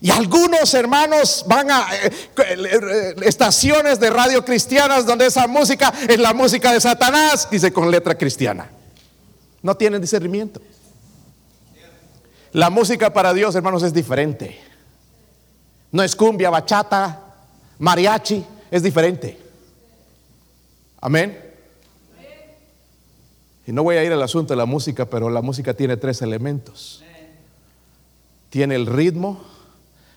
[0.00, 6.18] Y algunos hermanos van a eh, eh, estaciones de radio cristianas donde esa música es
[6.18, 8.70] la música de Satanás, dice con letra cristiana.
[9.62, 10.60] No tienen discernimiento.
[12.52, 14.60] La música para Dios, hermanos, es diferente.
[15.90, 17.20] No es cumbia, bachata,
[17.78, 19.38] mariachi, es diferente.
[21.00, 21.40] Amén.
[23.66, 26.20] Y no voy a ir al asunto de la música, pero la música tiene tres
[26.22, 27.02] elementos.
[28.50, 29.42] Tiene el ritmo,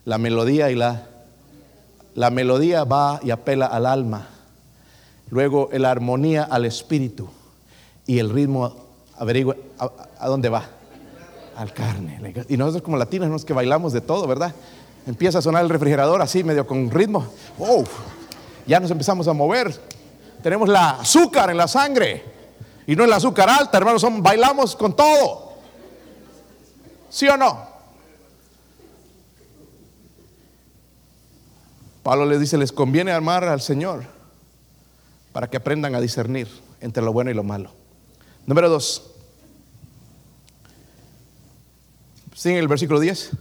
[0.08, 1.04] la melodía y la...
[2.16, 4.28] La melodía va y apela al alma.
[5.30, 7.30] Luego la armonía al espíritu.
[8.08, 8.74] Y el ritmo
[9.18, 9.56] averigua
[10.18, 10.64] a, dónde va.
[11.56, 12.34] Al carne.
[12.48, 14.56] Y nosotros como latinos, nos que bailamos de todo, ¿verdad?
[15.06, 17.28] Empieza a sonar el refrigerador así, medio con ritmo.
[17.60, 17.84] ¡Oh!
[18.66, 19.78] Ya nos empezamos a mover.
[20.42, 22.24] Tenemos la azúcar en la sangre.
[22.88, 25.52] Y no es la azúcar alta, hermanos, son, bailamos con todo.
[27.10, 27.77] ¿Sí o no?
[32.08, 34.06] Pablo les dice, les conviene amar al Señor
[35.34, 36.48] para que aprendan a discernir
[36.80, 37.70] entre lo bueno y lo malo.
[38.46, 39.12] Número dos.
[42.34, 43.32] ¿Sí el versículo 10?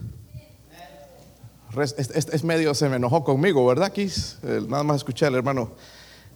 [1.79, 4.37] Es, medio, se me enojó conmigo, ¿verdad, Kis?
[4.43, 5.71] Nada más escuché al hermano.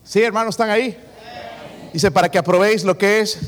[0.05, 0.97] Sí, hermanos, ¿están ahí?
[1.91, 3.39] Dice, para que aprobéis lo que es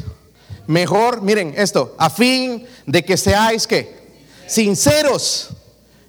[0.67, 4.09] mejor, miren esto, a fin de que seáis que
[4.45, 5.51] sinceros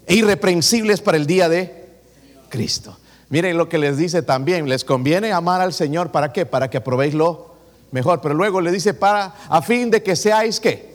[0.09, 1.84] e irreprensibles para el día de
[2.49, 2.97] Cristo.
[3.31, 6.47] Miren lo que les dice también, les conviene amar al Señor, ¿para qué?
[6.47, 7.55] Para que aprobéis lo
[7.91, 8.21] mejor.
[8.21, 10.95] Pero luego le dice para, a fin de que seáis qué?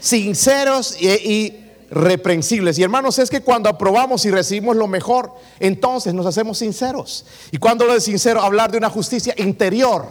[0.00, 2.78] Sinceros y, reprensibles.
[2.78, 7.24] Y hermanos, es que cuando aprobamos y recibimos lo mejor, entonces nos hacemos sinceros.
[7.50, 10.06] Y cuando lo de sincero, hablar de una justicia interior.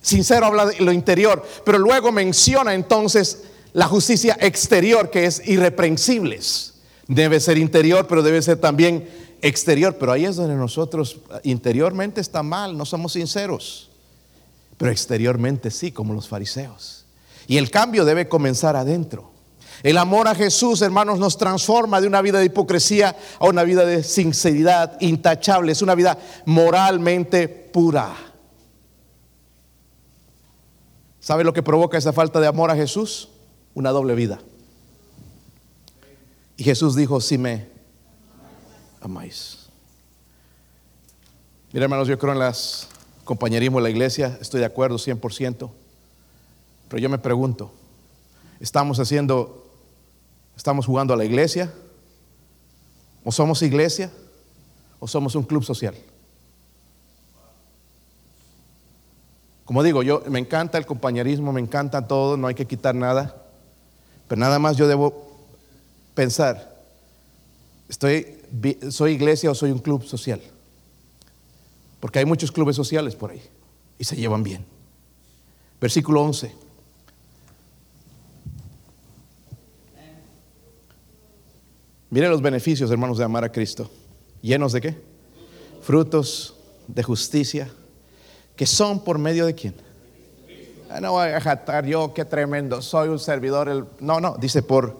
[0.00, 3.42] Sincero habla de lo interior, pero luego menciona entonces
[3.74, 6.74] la justicia exterior que es irreprensibles.
[7.06, 9.06] Debe ser interior, pero debe ser también
[9.42, 13.90] exterior, pero ahí es donde nosotros interiormente está mal, no somos sinceros,
[14.76, 17.04] pero exteriormente sí, como los fariseos.
[17.46, 19.30] Y el cambio debe comenzar adentro.
[19.82, 23.86] El amor a Jesús, hermanos, nos transforma de una vida de hipocresía a una vida
[23.86, 28.14] de sinceridad intachable, es una vida moralmente pura.
[31.18, 33.28] ¿Sabe lo que provoca esa falta de amor a Jesús?
[33.74, 34.40] Una doble vida.
[36.56, 37.68] Y Jesús dijo, si me
[39.00, 39.68] amáis.
[41.72, 42.88] Mira, hermanos, yo creo en las
[43.24, 45.70] compañerismo de la iglesia, estoy de acuerdo 100%,
[46.88, 47.70] pero yo me pregunto,
[48.58, 49.70] ¿estamos haciendo,
[50.56, 51.72] estamos jugando a la iglesia?
[53.24, 54.10] ¿O somos iglesia?
[54.98, 55.94] ¿O somos un club social?
[59.64, 63.36] Como digo, yo me encanta el compañerismo, me encanta todo, no hay que quitar nada,
[64.26, 65.38] pero nada más yo debo
[66.16, 66.69] pensar,
[67.90, 68.38] estoy
[68.88, 70.40] ¿soy iglesia o soy un club social?
[71.98, 73.42] Porque hay muchos clubes sociales por ahí
[73.98, 74.64] y se llevan bien.
[75.80, 76.54] Versículo 11.
[82.10, 83.90] Mire los beneficios, hermanos, de amar a Cristo.
[84.40, 84.96] ¿Llenos de qué?
[85.82, 86.54] Frutos
[86.88, 87.70] de justicia,
[88.56, 89.74] que son por medio de quién?
[90.88, 93.94] Ah, no voy a jatar yo, qué tremendo, soy un servidor.
[94.00, 94.98] No, no, dice por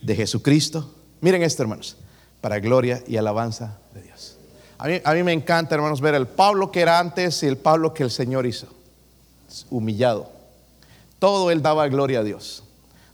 [0.00, 0.94] de Jesucristo.
[1.20, 1.96] Miren esto, hermanos
[2.40, 4.36] para gloria y alabanza de Dios.
[4.78, 8.02] A mí, me encanta, hermanos, ver el Pablo que era antes y el Pablo que
[8.02, 8.66] el Señor hizo.
[9.68, 10.30] Humillado.
[11.18, 12.64] Todo él daba gloria a Dios.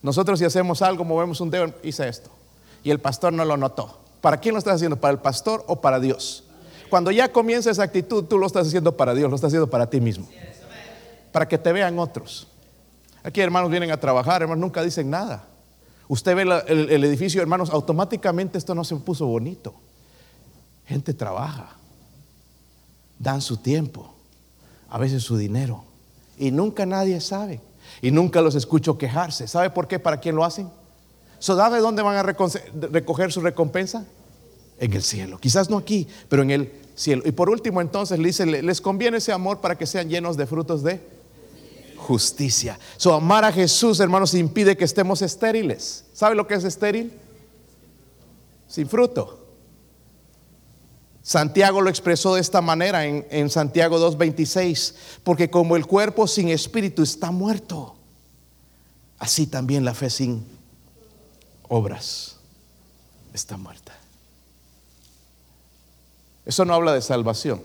[0.00, 2.30] Nosotros si hacemos algo, movemos un dedo, hice esto.
[2.84, 3.98] Y el pastor no lo notó.
[4.20, 4.96] ¿Para quién lo estás haciendo?
[4.96, 6.44] ¿Para el pastor o para Dios?
[6.88, 9.90] Cuando ya comienza esa actitud, tú lo estás haciendo para Dios, lo estás haciendo para
[9.90, 10.28] ti mismo.
[11.32, 12.46] Para que te vean otros.
[13.24, 15.44] Aquí hermanos vienen a trabajar, hermanos nunca dicen nada.
[16.08, 19.74] Usted ve el, edificio, hermanos, automáticamente esto no se puso bonito.
[20.86, 21.76] Gente trabaja,
[23.18, 24.14] dan su tiempo,
[24.88, 25.82] a veces su dinero,
[26.38, 27.60] y nunca nadie sabe.
[28.02, 29.48] Y nunca los escucho quejarse.
[29.48, 29.98] ¿Sabe por qué?
[29.98, 30.68] ¿Para quién lo hacen?
[31.38, 34.04] ¿Sabe dónde van a recoger su recompensa?
[34.78, 35.38] En el cielo.
[35.38, 37.22] Quizás no aquí, pero en el cielo.
[37.24, 40.46] Y por último, entonces le dice: les conviene ese amor para que sean llenos de
[40.46, 41.00] frutos de
[42.06, 42.78] justicia.
[42.96, 46.04] Su amar a Jesús, hermanos, impide que estemos estériles.
[46.12, 47.12] ¿Sabe lo que es estéril?
[48.68, 49.44] Sin fruto.
[51.22, 54.94] Santiago lo expresó de esta manera en, en Santiago 2.26,
[55.24, 57.96] porque como el cuerpo sin espíritu está muerto,
[59.18, 60.46] así también la fe sin
[61.68, 62.36] obras
[63.34, 63.92] está muerta.
[66.44, 67.60] Eso no habla de salvación,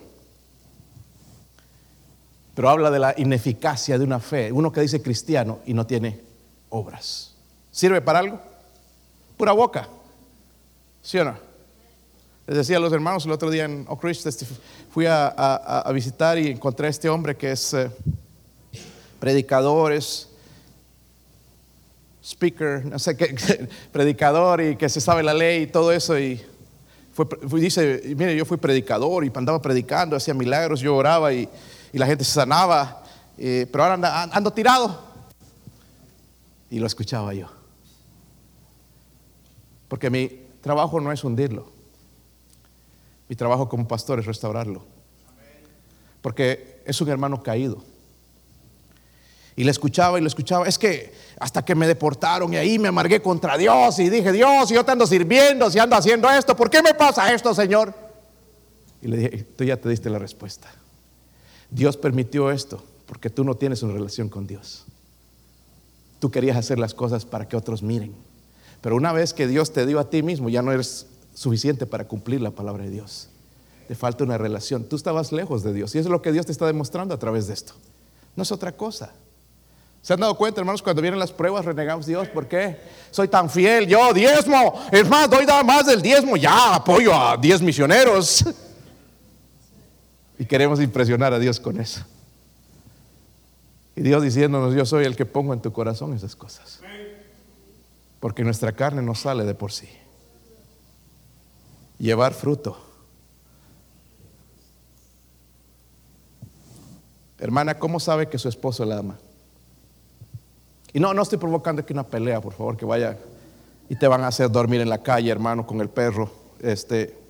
[2.62, 4.52] pero habla de la ineficacia de una fe.
[4.52, 6.22] Uno que dice cristiano y no tiene
[6.70, 7.34] obras.
[7.72, 8.40] ¿Sirve para algo?
[9.36, 9.90] Pura boca.
[11.02, 11.36] ¿Sí o no?
[12.46, 14.46] Les decía a los hermanos el otro día en Oak Ridge,
[14.92, 17.90] fui a, visitar y encontré a este hombre que es eh,
[19.20, 20.30] predicador, es
[22.24, 26.20] speaker, no sé qué, predicador y que se sabe la ley y todo eso.
[26.20, 26.40] Y
[27.54, 31.50] dice, mire, yo fui predicador y andaba predicando, hacía milagros, yo oraba y,
[31.98, 33.04] la gente se sanaba,
[33.38, 35.12] eh, pero ahora ando tirado.
[36.70, 37.48] Y lo escuchaba yo.
[39.88, 40.30] Porque mi
[40.62, 41.70] trabajo no es hundirlo.
[43.28, 44.86] Mi trabajo como pastor es restaurarlo.
[46.22, 47.84] Porque es un hermano caído.
[49.56, 50.66] Y le escuchaba y le escuchaba.
[50.68, 54.70] Es que hasta que me deportaron y ahí me amargué contra Dios y dije, Dios,
[54.70, 57.94] yo te ando sirviendo, si ando haciendo esto, ¿por qué me pasa esto, Señor?
[59.02, 60.70] Y le dije, tú ya te diste la respuesta.
[61.72, 64.86] Dios permitió esto porque tú no tienes una relación con Dios.
[66.20, 68.14] Tú querías hacer las cosas para que otros miren.
[68.82, 72.08] Pero una vez que Dios te dio a ti mismo, ya no eres suficiente para
[72.08, 73.30] cumplir la palabra de Dios.
[73.88, 74.84] Te falta una relación.
[74.84, 77.48] Tú estabas lejos de Dios y es lo que Dios te está demostrando a través
[77.48, 77.74] de esto.
[78.36, 79.12] No es otra cosa.
[80.02, 82.28] ¿Se han dado cuenta, hermanos, cuando vienen las pruebas renegamos Dios?
[82.30, 82.80] ¿Por qué?
[83.12, 84.82] Soy tan fiel, yo diezmo.
[84.92, 88.46] Es más, doy más del diezmo, ya apoyo a diez misioneros.
[90.42, 92.04] Y queremos impresionar a Dios con eso.
[93.96, 96.82] Y Dios diciéndonos, yo soy el que pongo en tu corazón esas cosas.
[98.20, 99.88] Porque nuestra carne no sale de por sí.
[102.00, 102.76] Llevar fruto.
[107.38, 109.20] Hermana, ¿cómo sabe que su esposo la ama?
[110.92, 113.16] Y no, no estoy provocando aquí una pelea, por favor, que vaya
[113.90, 116.32] y te van a hacer dormir en la calle, hermano, con el perro.
[116.60, 117.21] Este,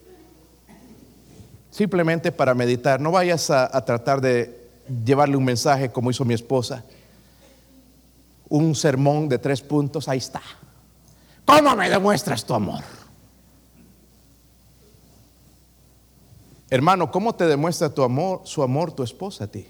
[1.71, 2.99] simplemente para meditar.
[2.99, 4.69] No vayas a, tratar de
[5.03, 6.83] llevarle un mensaje como hizo mi esposa.
[8.49, 10.41] Un sermón de tres puntos, ahí está.
[11.45, 12.83] ¿Cómo me demuestras tu amor?
[16.69, 19.67] Hermano, ¿cómo te demuestra tu amor, su amor tu esposa a ti?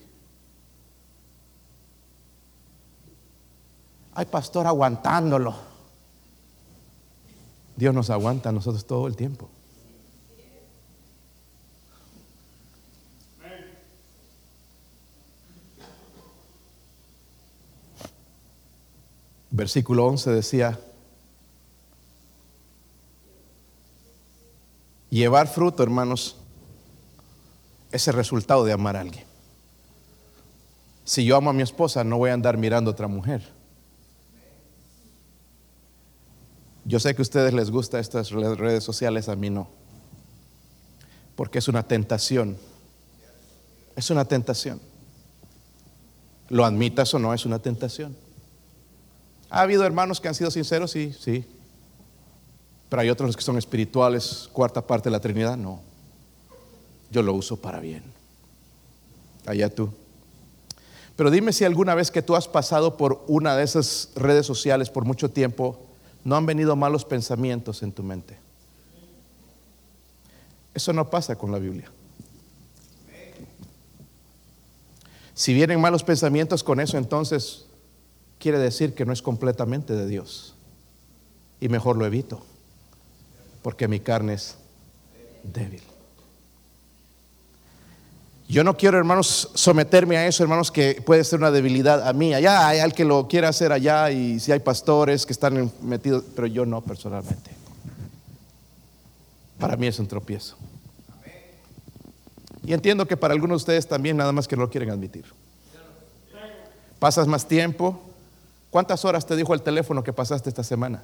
[4.14, 5.56] Ay, pastor, aguantándolo.
[7.76, 9.49] Dios nos aguanta a nosotros todo el tiempo.
[19.52, 20.80] Versículo 11 decía,
[25.10, 26.38] llevar fruto, hermanos,
[27.91, 29.26] es el resultado de amar a alguien.
[31.04, 33.45] Si yo amo a mi esposa, no voy a andar mirando a otra mujer.
[36.86, 39.68] Yo sé que a ustedes les gusta estas redes sociales, a mí no.
[41.36, 42.58] Porque es una tentación.
[43.97, 44.80] Es una tentación.
[46.47, 48.16] Lo admitas o no, es una tentación.
[49.52, 51.45] Ha habido hermanos que han sido sinceros, sí, sí.
[52.88, 55.82] Pero hay otros que son espirituales, cuarta parte de la Trinidad, no.
[57.12, 58.02] Yo lo uso para bien.
[59.45, 59.89] Allá tú.
[61.18, 64.89] Pero dime si alguna vez que tú has pasado por una de esas redes sociales
[64.89, 65.78] por mucho tiempo,
[66.24, 68.38] no han venido malos pensamientos en tu mente.
[70.74, 71.91] Eso no pasa con la Biblia.
[75.34, 77.66] Si vienen malos pensamientos con eso, entonces
[78.41, 80.55] quiere decir que no es completamente de Dios.
[81.61, 82.43] Y mejor lo evito,
[83.61, 84.57] porque mi carne es
[85.43, 85.83] débil.
[88.49, 92.33] Yo no quiero, hermanos, someterme a eso, hermanos, que puede ser una debilidad a mí.
[92.33, 96.25] Allá hay al que lo quiera hacer allá y si hay pastores que están metidos,
[96.35, 97.51] pero yo no personalmente.
[99.57, 100.57] Para mí es un tropiezo.
[102.65, 105.25] Y entiendo que para algunos de ustedes también nada más que no lo quieren admitir.
[106.99, 108.01] Pasas más tiempo.
[108.72, 111.03] ¿Cuántas horas te dijo el teléfono que pasaste esta semana?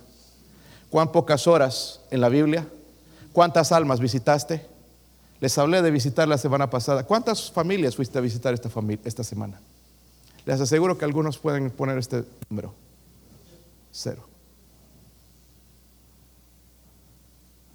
[0.90, 2.66] ¿Cuán pocas horas en la Biblia?
[3.34, 4.66] ¿Cuántas almas visitaste?
[5.42, 7.04] Les hablé de visitar la semana pasada.
[7.04, 8.70] ¿Cuántas familias fuiste a visitar esta,
[9.04, 9.60] esta semana?
[10.46, 12.74] Les aseguro que algunos pueden poner este número.
[13.92, 14.24] Cero.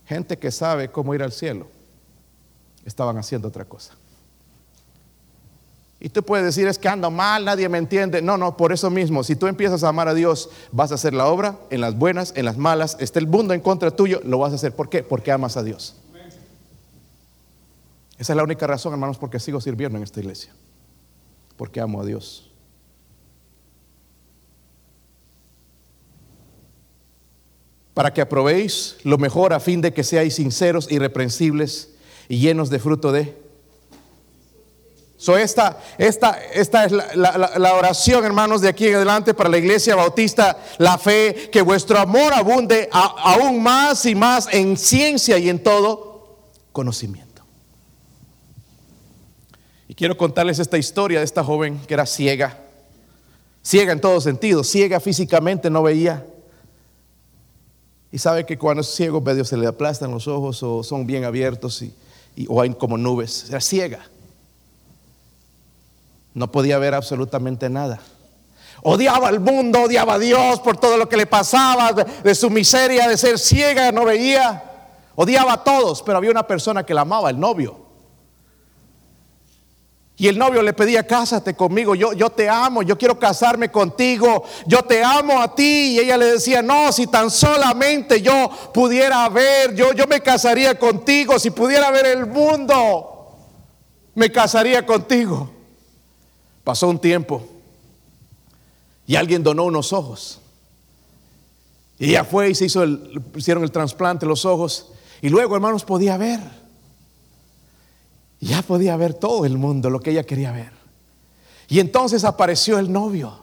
[0.07, 1.67] Gente que sabe cómo ir al cielo,
[2.85, 3.95] estaban haciendo otra cosa.
[6.05, 8.21] Y tú puedes decir, es que ando mal, nadie me entiende.
[8.21, 11.15] No, no, por eso mismo, si tú empiezas a amar a Dios, vas a hacer
[11.15, 14.39] la obra en las buenas, en las malas, esté el mundo en contra tuyo, lo
[14.39, 14.75] vas a hacer.
[14.75, 15.05] ¿Por qué?
[15.05, 15.95] Porque amas a Dios.
[18.19, 20.53] Esa es la única razón, hermanos, porque sigo sirviendo en esta iglesia.
[21.57, 22.51] Porque amo a Dios.
[27.95, 31.91] Para que aprobéis lo mejor a fin de que seáis sinceros, irreprensibles
[32.29, 33.41] y llenos de fruto de
[35.23, 39.95] So esta, esta, esta es la, oración, hermanos, de aquí en adelante para la iglesia
[39.95, 45.63] bautista, la fe, que vuestro amor abunde aún más y más en ciencia y en
[45.63, 46.41] todo
[46.73, 47.45] conocimiento.
[49.87, 52.59] Y quiero contarles esta historia de esta joven que era ciega,
[53.63, 56.27] ciega en todo sentido, ciega físicamente, no veía.
[58.11, 61.23] Y sabe que cuando es ciego, medio se le aplastan los ojos o son bien
[61.23, 61.95] abiertos y,
[62.49, 63.49] o hay como nubes.
[63.49, 64.09] Era ciega.
[66.35, 68.01] No podía ver absolutamente nada.
[68.83, 73.07] Odiaba al mundo, odiaba a Dios por todo lo que le pasaba, de, su miseria,
[73.07, 74.65] de ser ciega, no veía.
[75.15, 77.81] Odiaba a todos, pero había una persona que la amaba, el novio.
[80.17, 84.45] Y el novio le pedía, cásate conmigo, yo, yo te amo, yo quiero casarme contigo,
[84.67, 85.95] yo te amo a ti.
[85.95, 90.77] Y ella le decía, no, si tan solamente yo pudiera ver, yo, yo me casaría
[90.79, 93.37] contigo, si pudiera ver el mundo,
[94.15, 95.62] me casaría contigo.
[96.65, 97.43] Pasó un tiempo
[99.07, 100.41] y alguien donó unos ojos.
[101.99, 104.89] Y ella fue y se hizo el, hicieron el trasplante los ojos.
[105.21, 106.41] Y luego, hermanos, podía ver.
[108.41, 110.73] Ya podía ver todo el mundo, lo que ella quería ver.
[111.69, 113.39] Y entonces apareció el novio.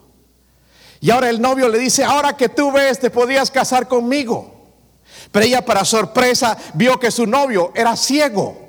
[1.01, 4.53] Y ahora el novio le dice, ahora que tú ves, te podías casar conmigo.
[5.31, 8.68] Pero ella para sorpresa vio que su novio era ciego.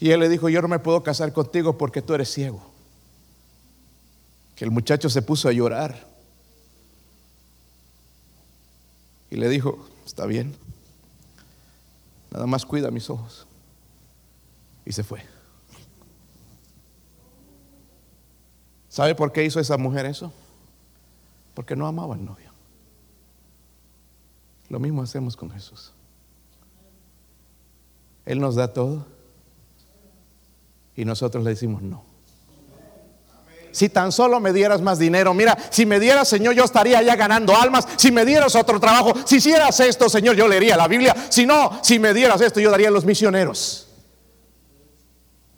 [0.00, 2.62] Y él le dijo, yo no me puedo casar contigo porque tú eres ciego.
[4.56, 6.08] Que el muchacho se puso a llorar.
[9.30, 10.56] Y le dijo, está bien,
[12.30, 13.46] nada más cuida mis ojos.
[14.86, 15.22] Y se fue.
[18.88, 20.32] ¿Sabe por qué hizo esa mujer eso?
[21.54, 22.50] Porque no amaba al novio.
[24.70, 25.92] Lo mismo hacemos con Jesús.
[28.24, 29.19] Él nos da todo
[31.00, 32.04] y nosotros le decimos no.
[33.72, 37.16] Si tan solo me dieras más dinero, mira, si me dieras, Señor, yo estaría ya
[37.16, 37.86] ganando almas.
[37.96, 41.14] Si me dieras otro trabajo, si hicieras esto, Señor, yo leería la Biblia.
[41.30, 43.88] Si no, si me dieras esto, yo daría a los misioneros.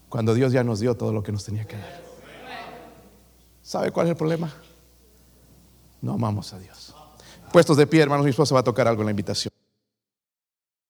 [0.09, 2.03] Cuando Dios ya nos dio todo lo que nos tenía que dar.
[3.63, 4.53] ¿Sabe cuál es el problema?
[6.03, 6.95] No amamos a Dios.
[7.51, 9.53] Puestos de pie, hermanos, mi esposa va a tocar algo en la invitación.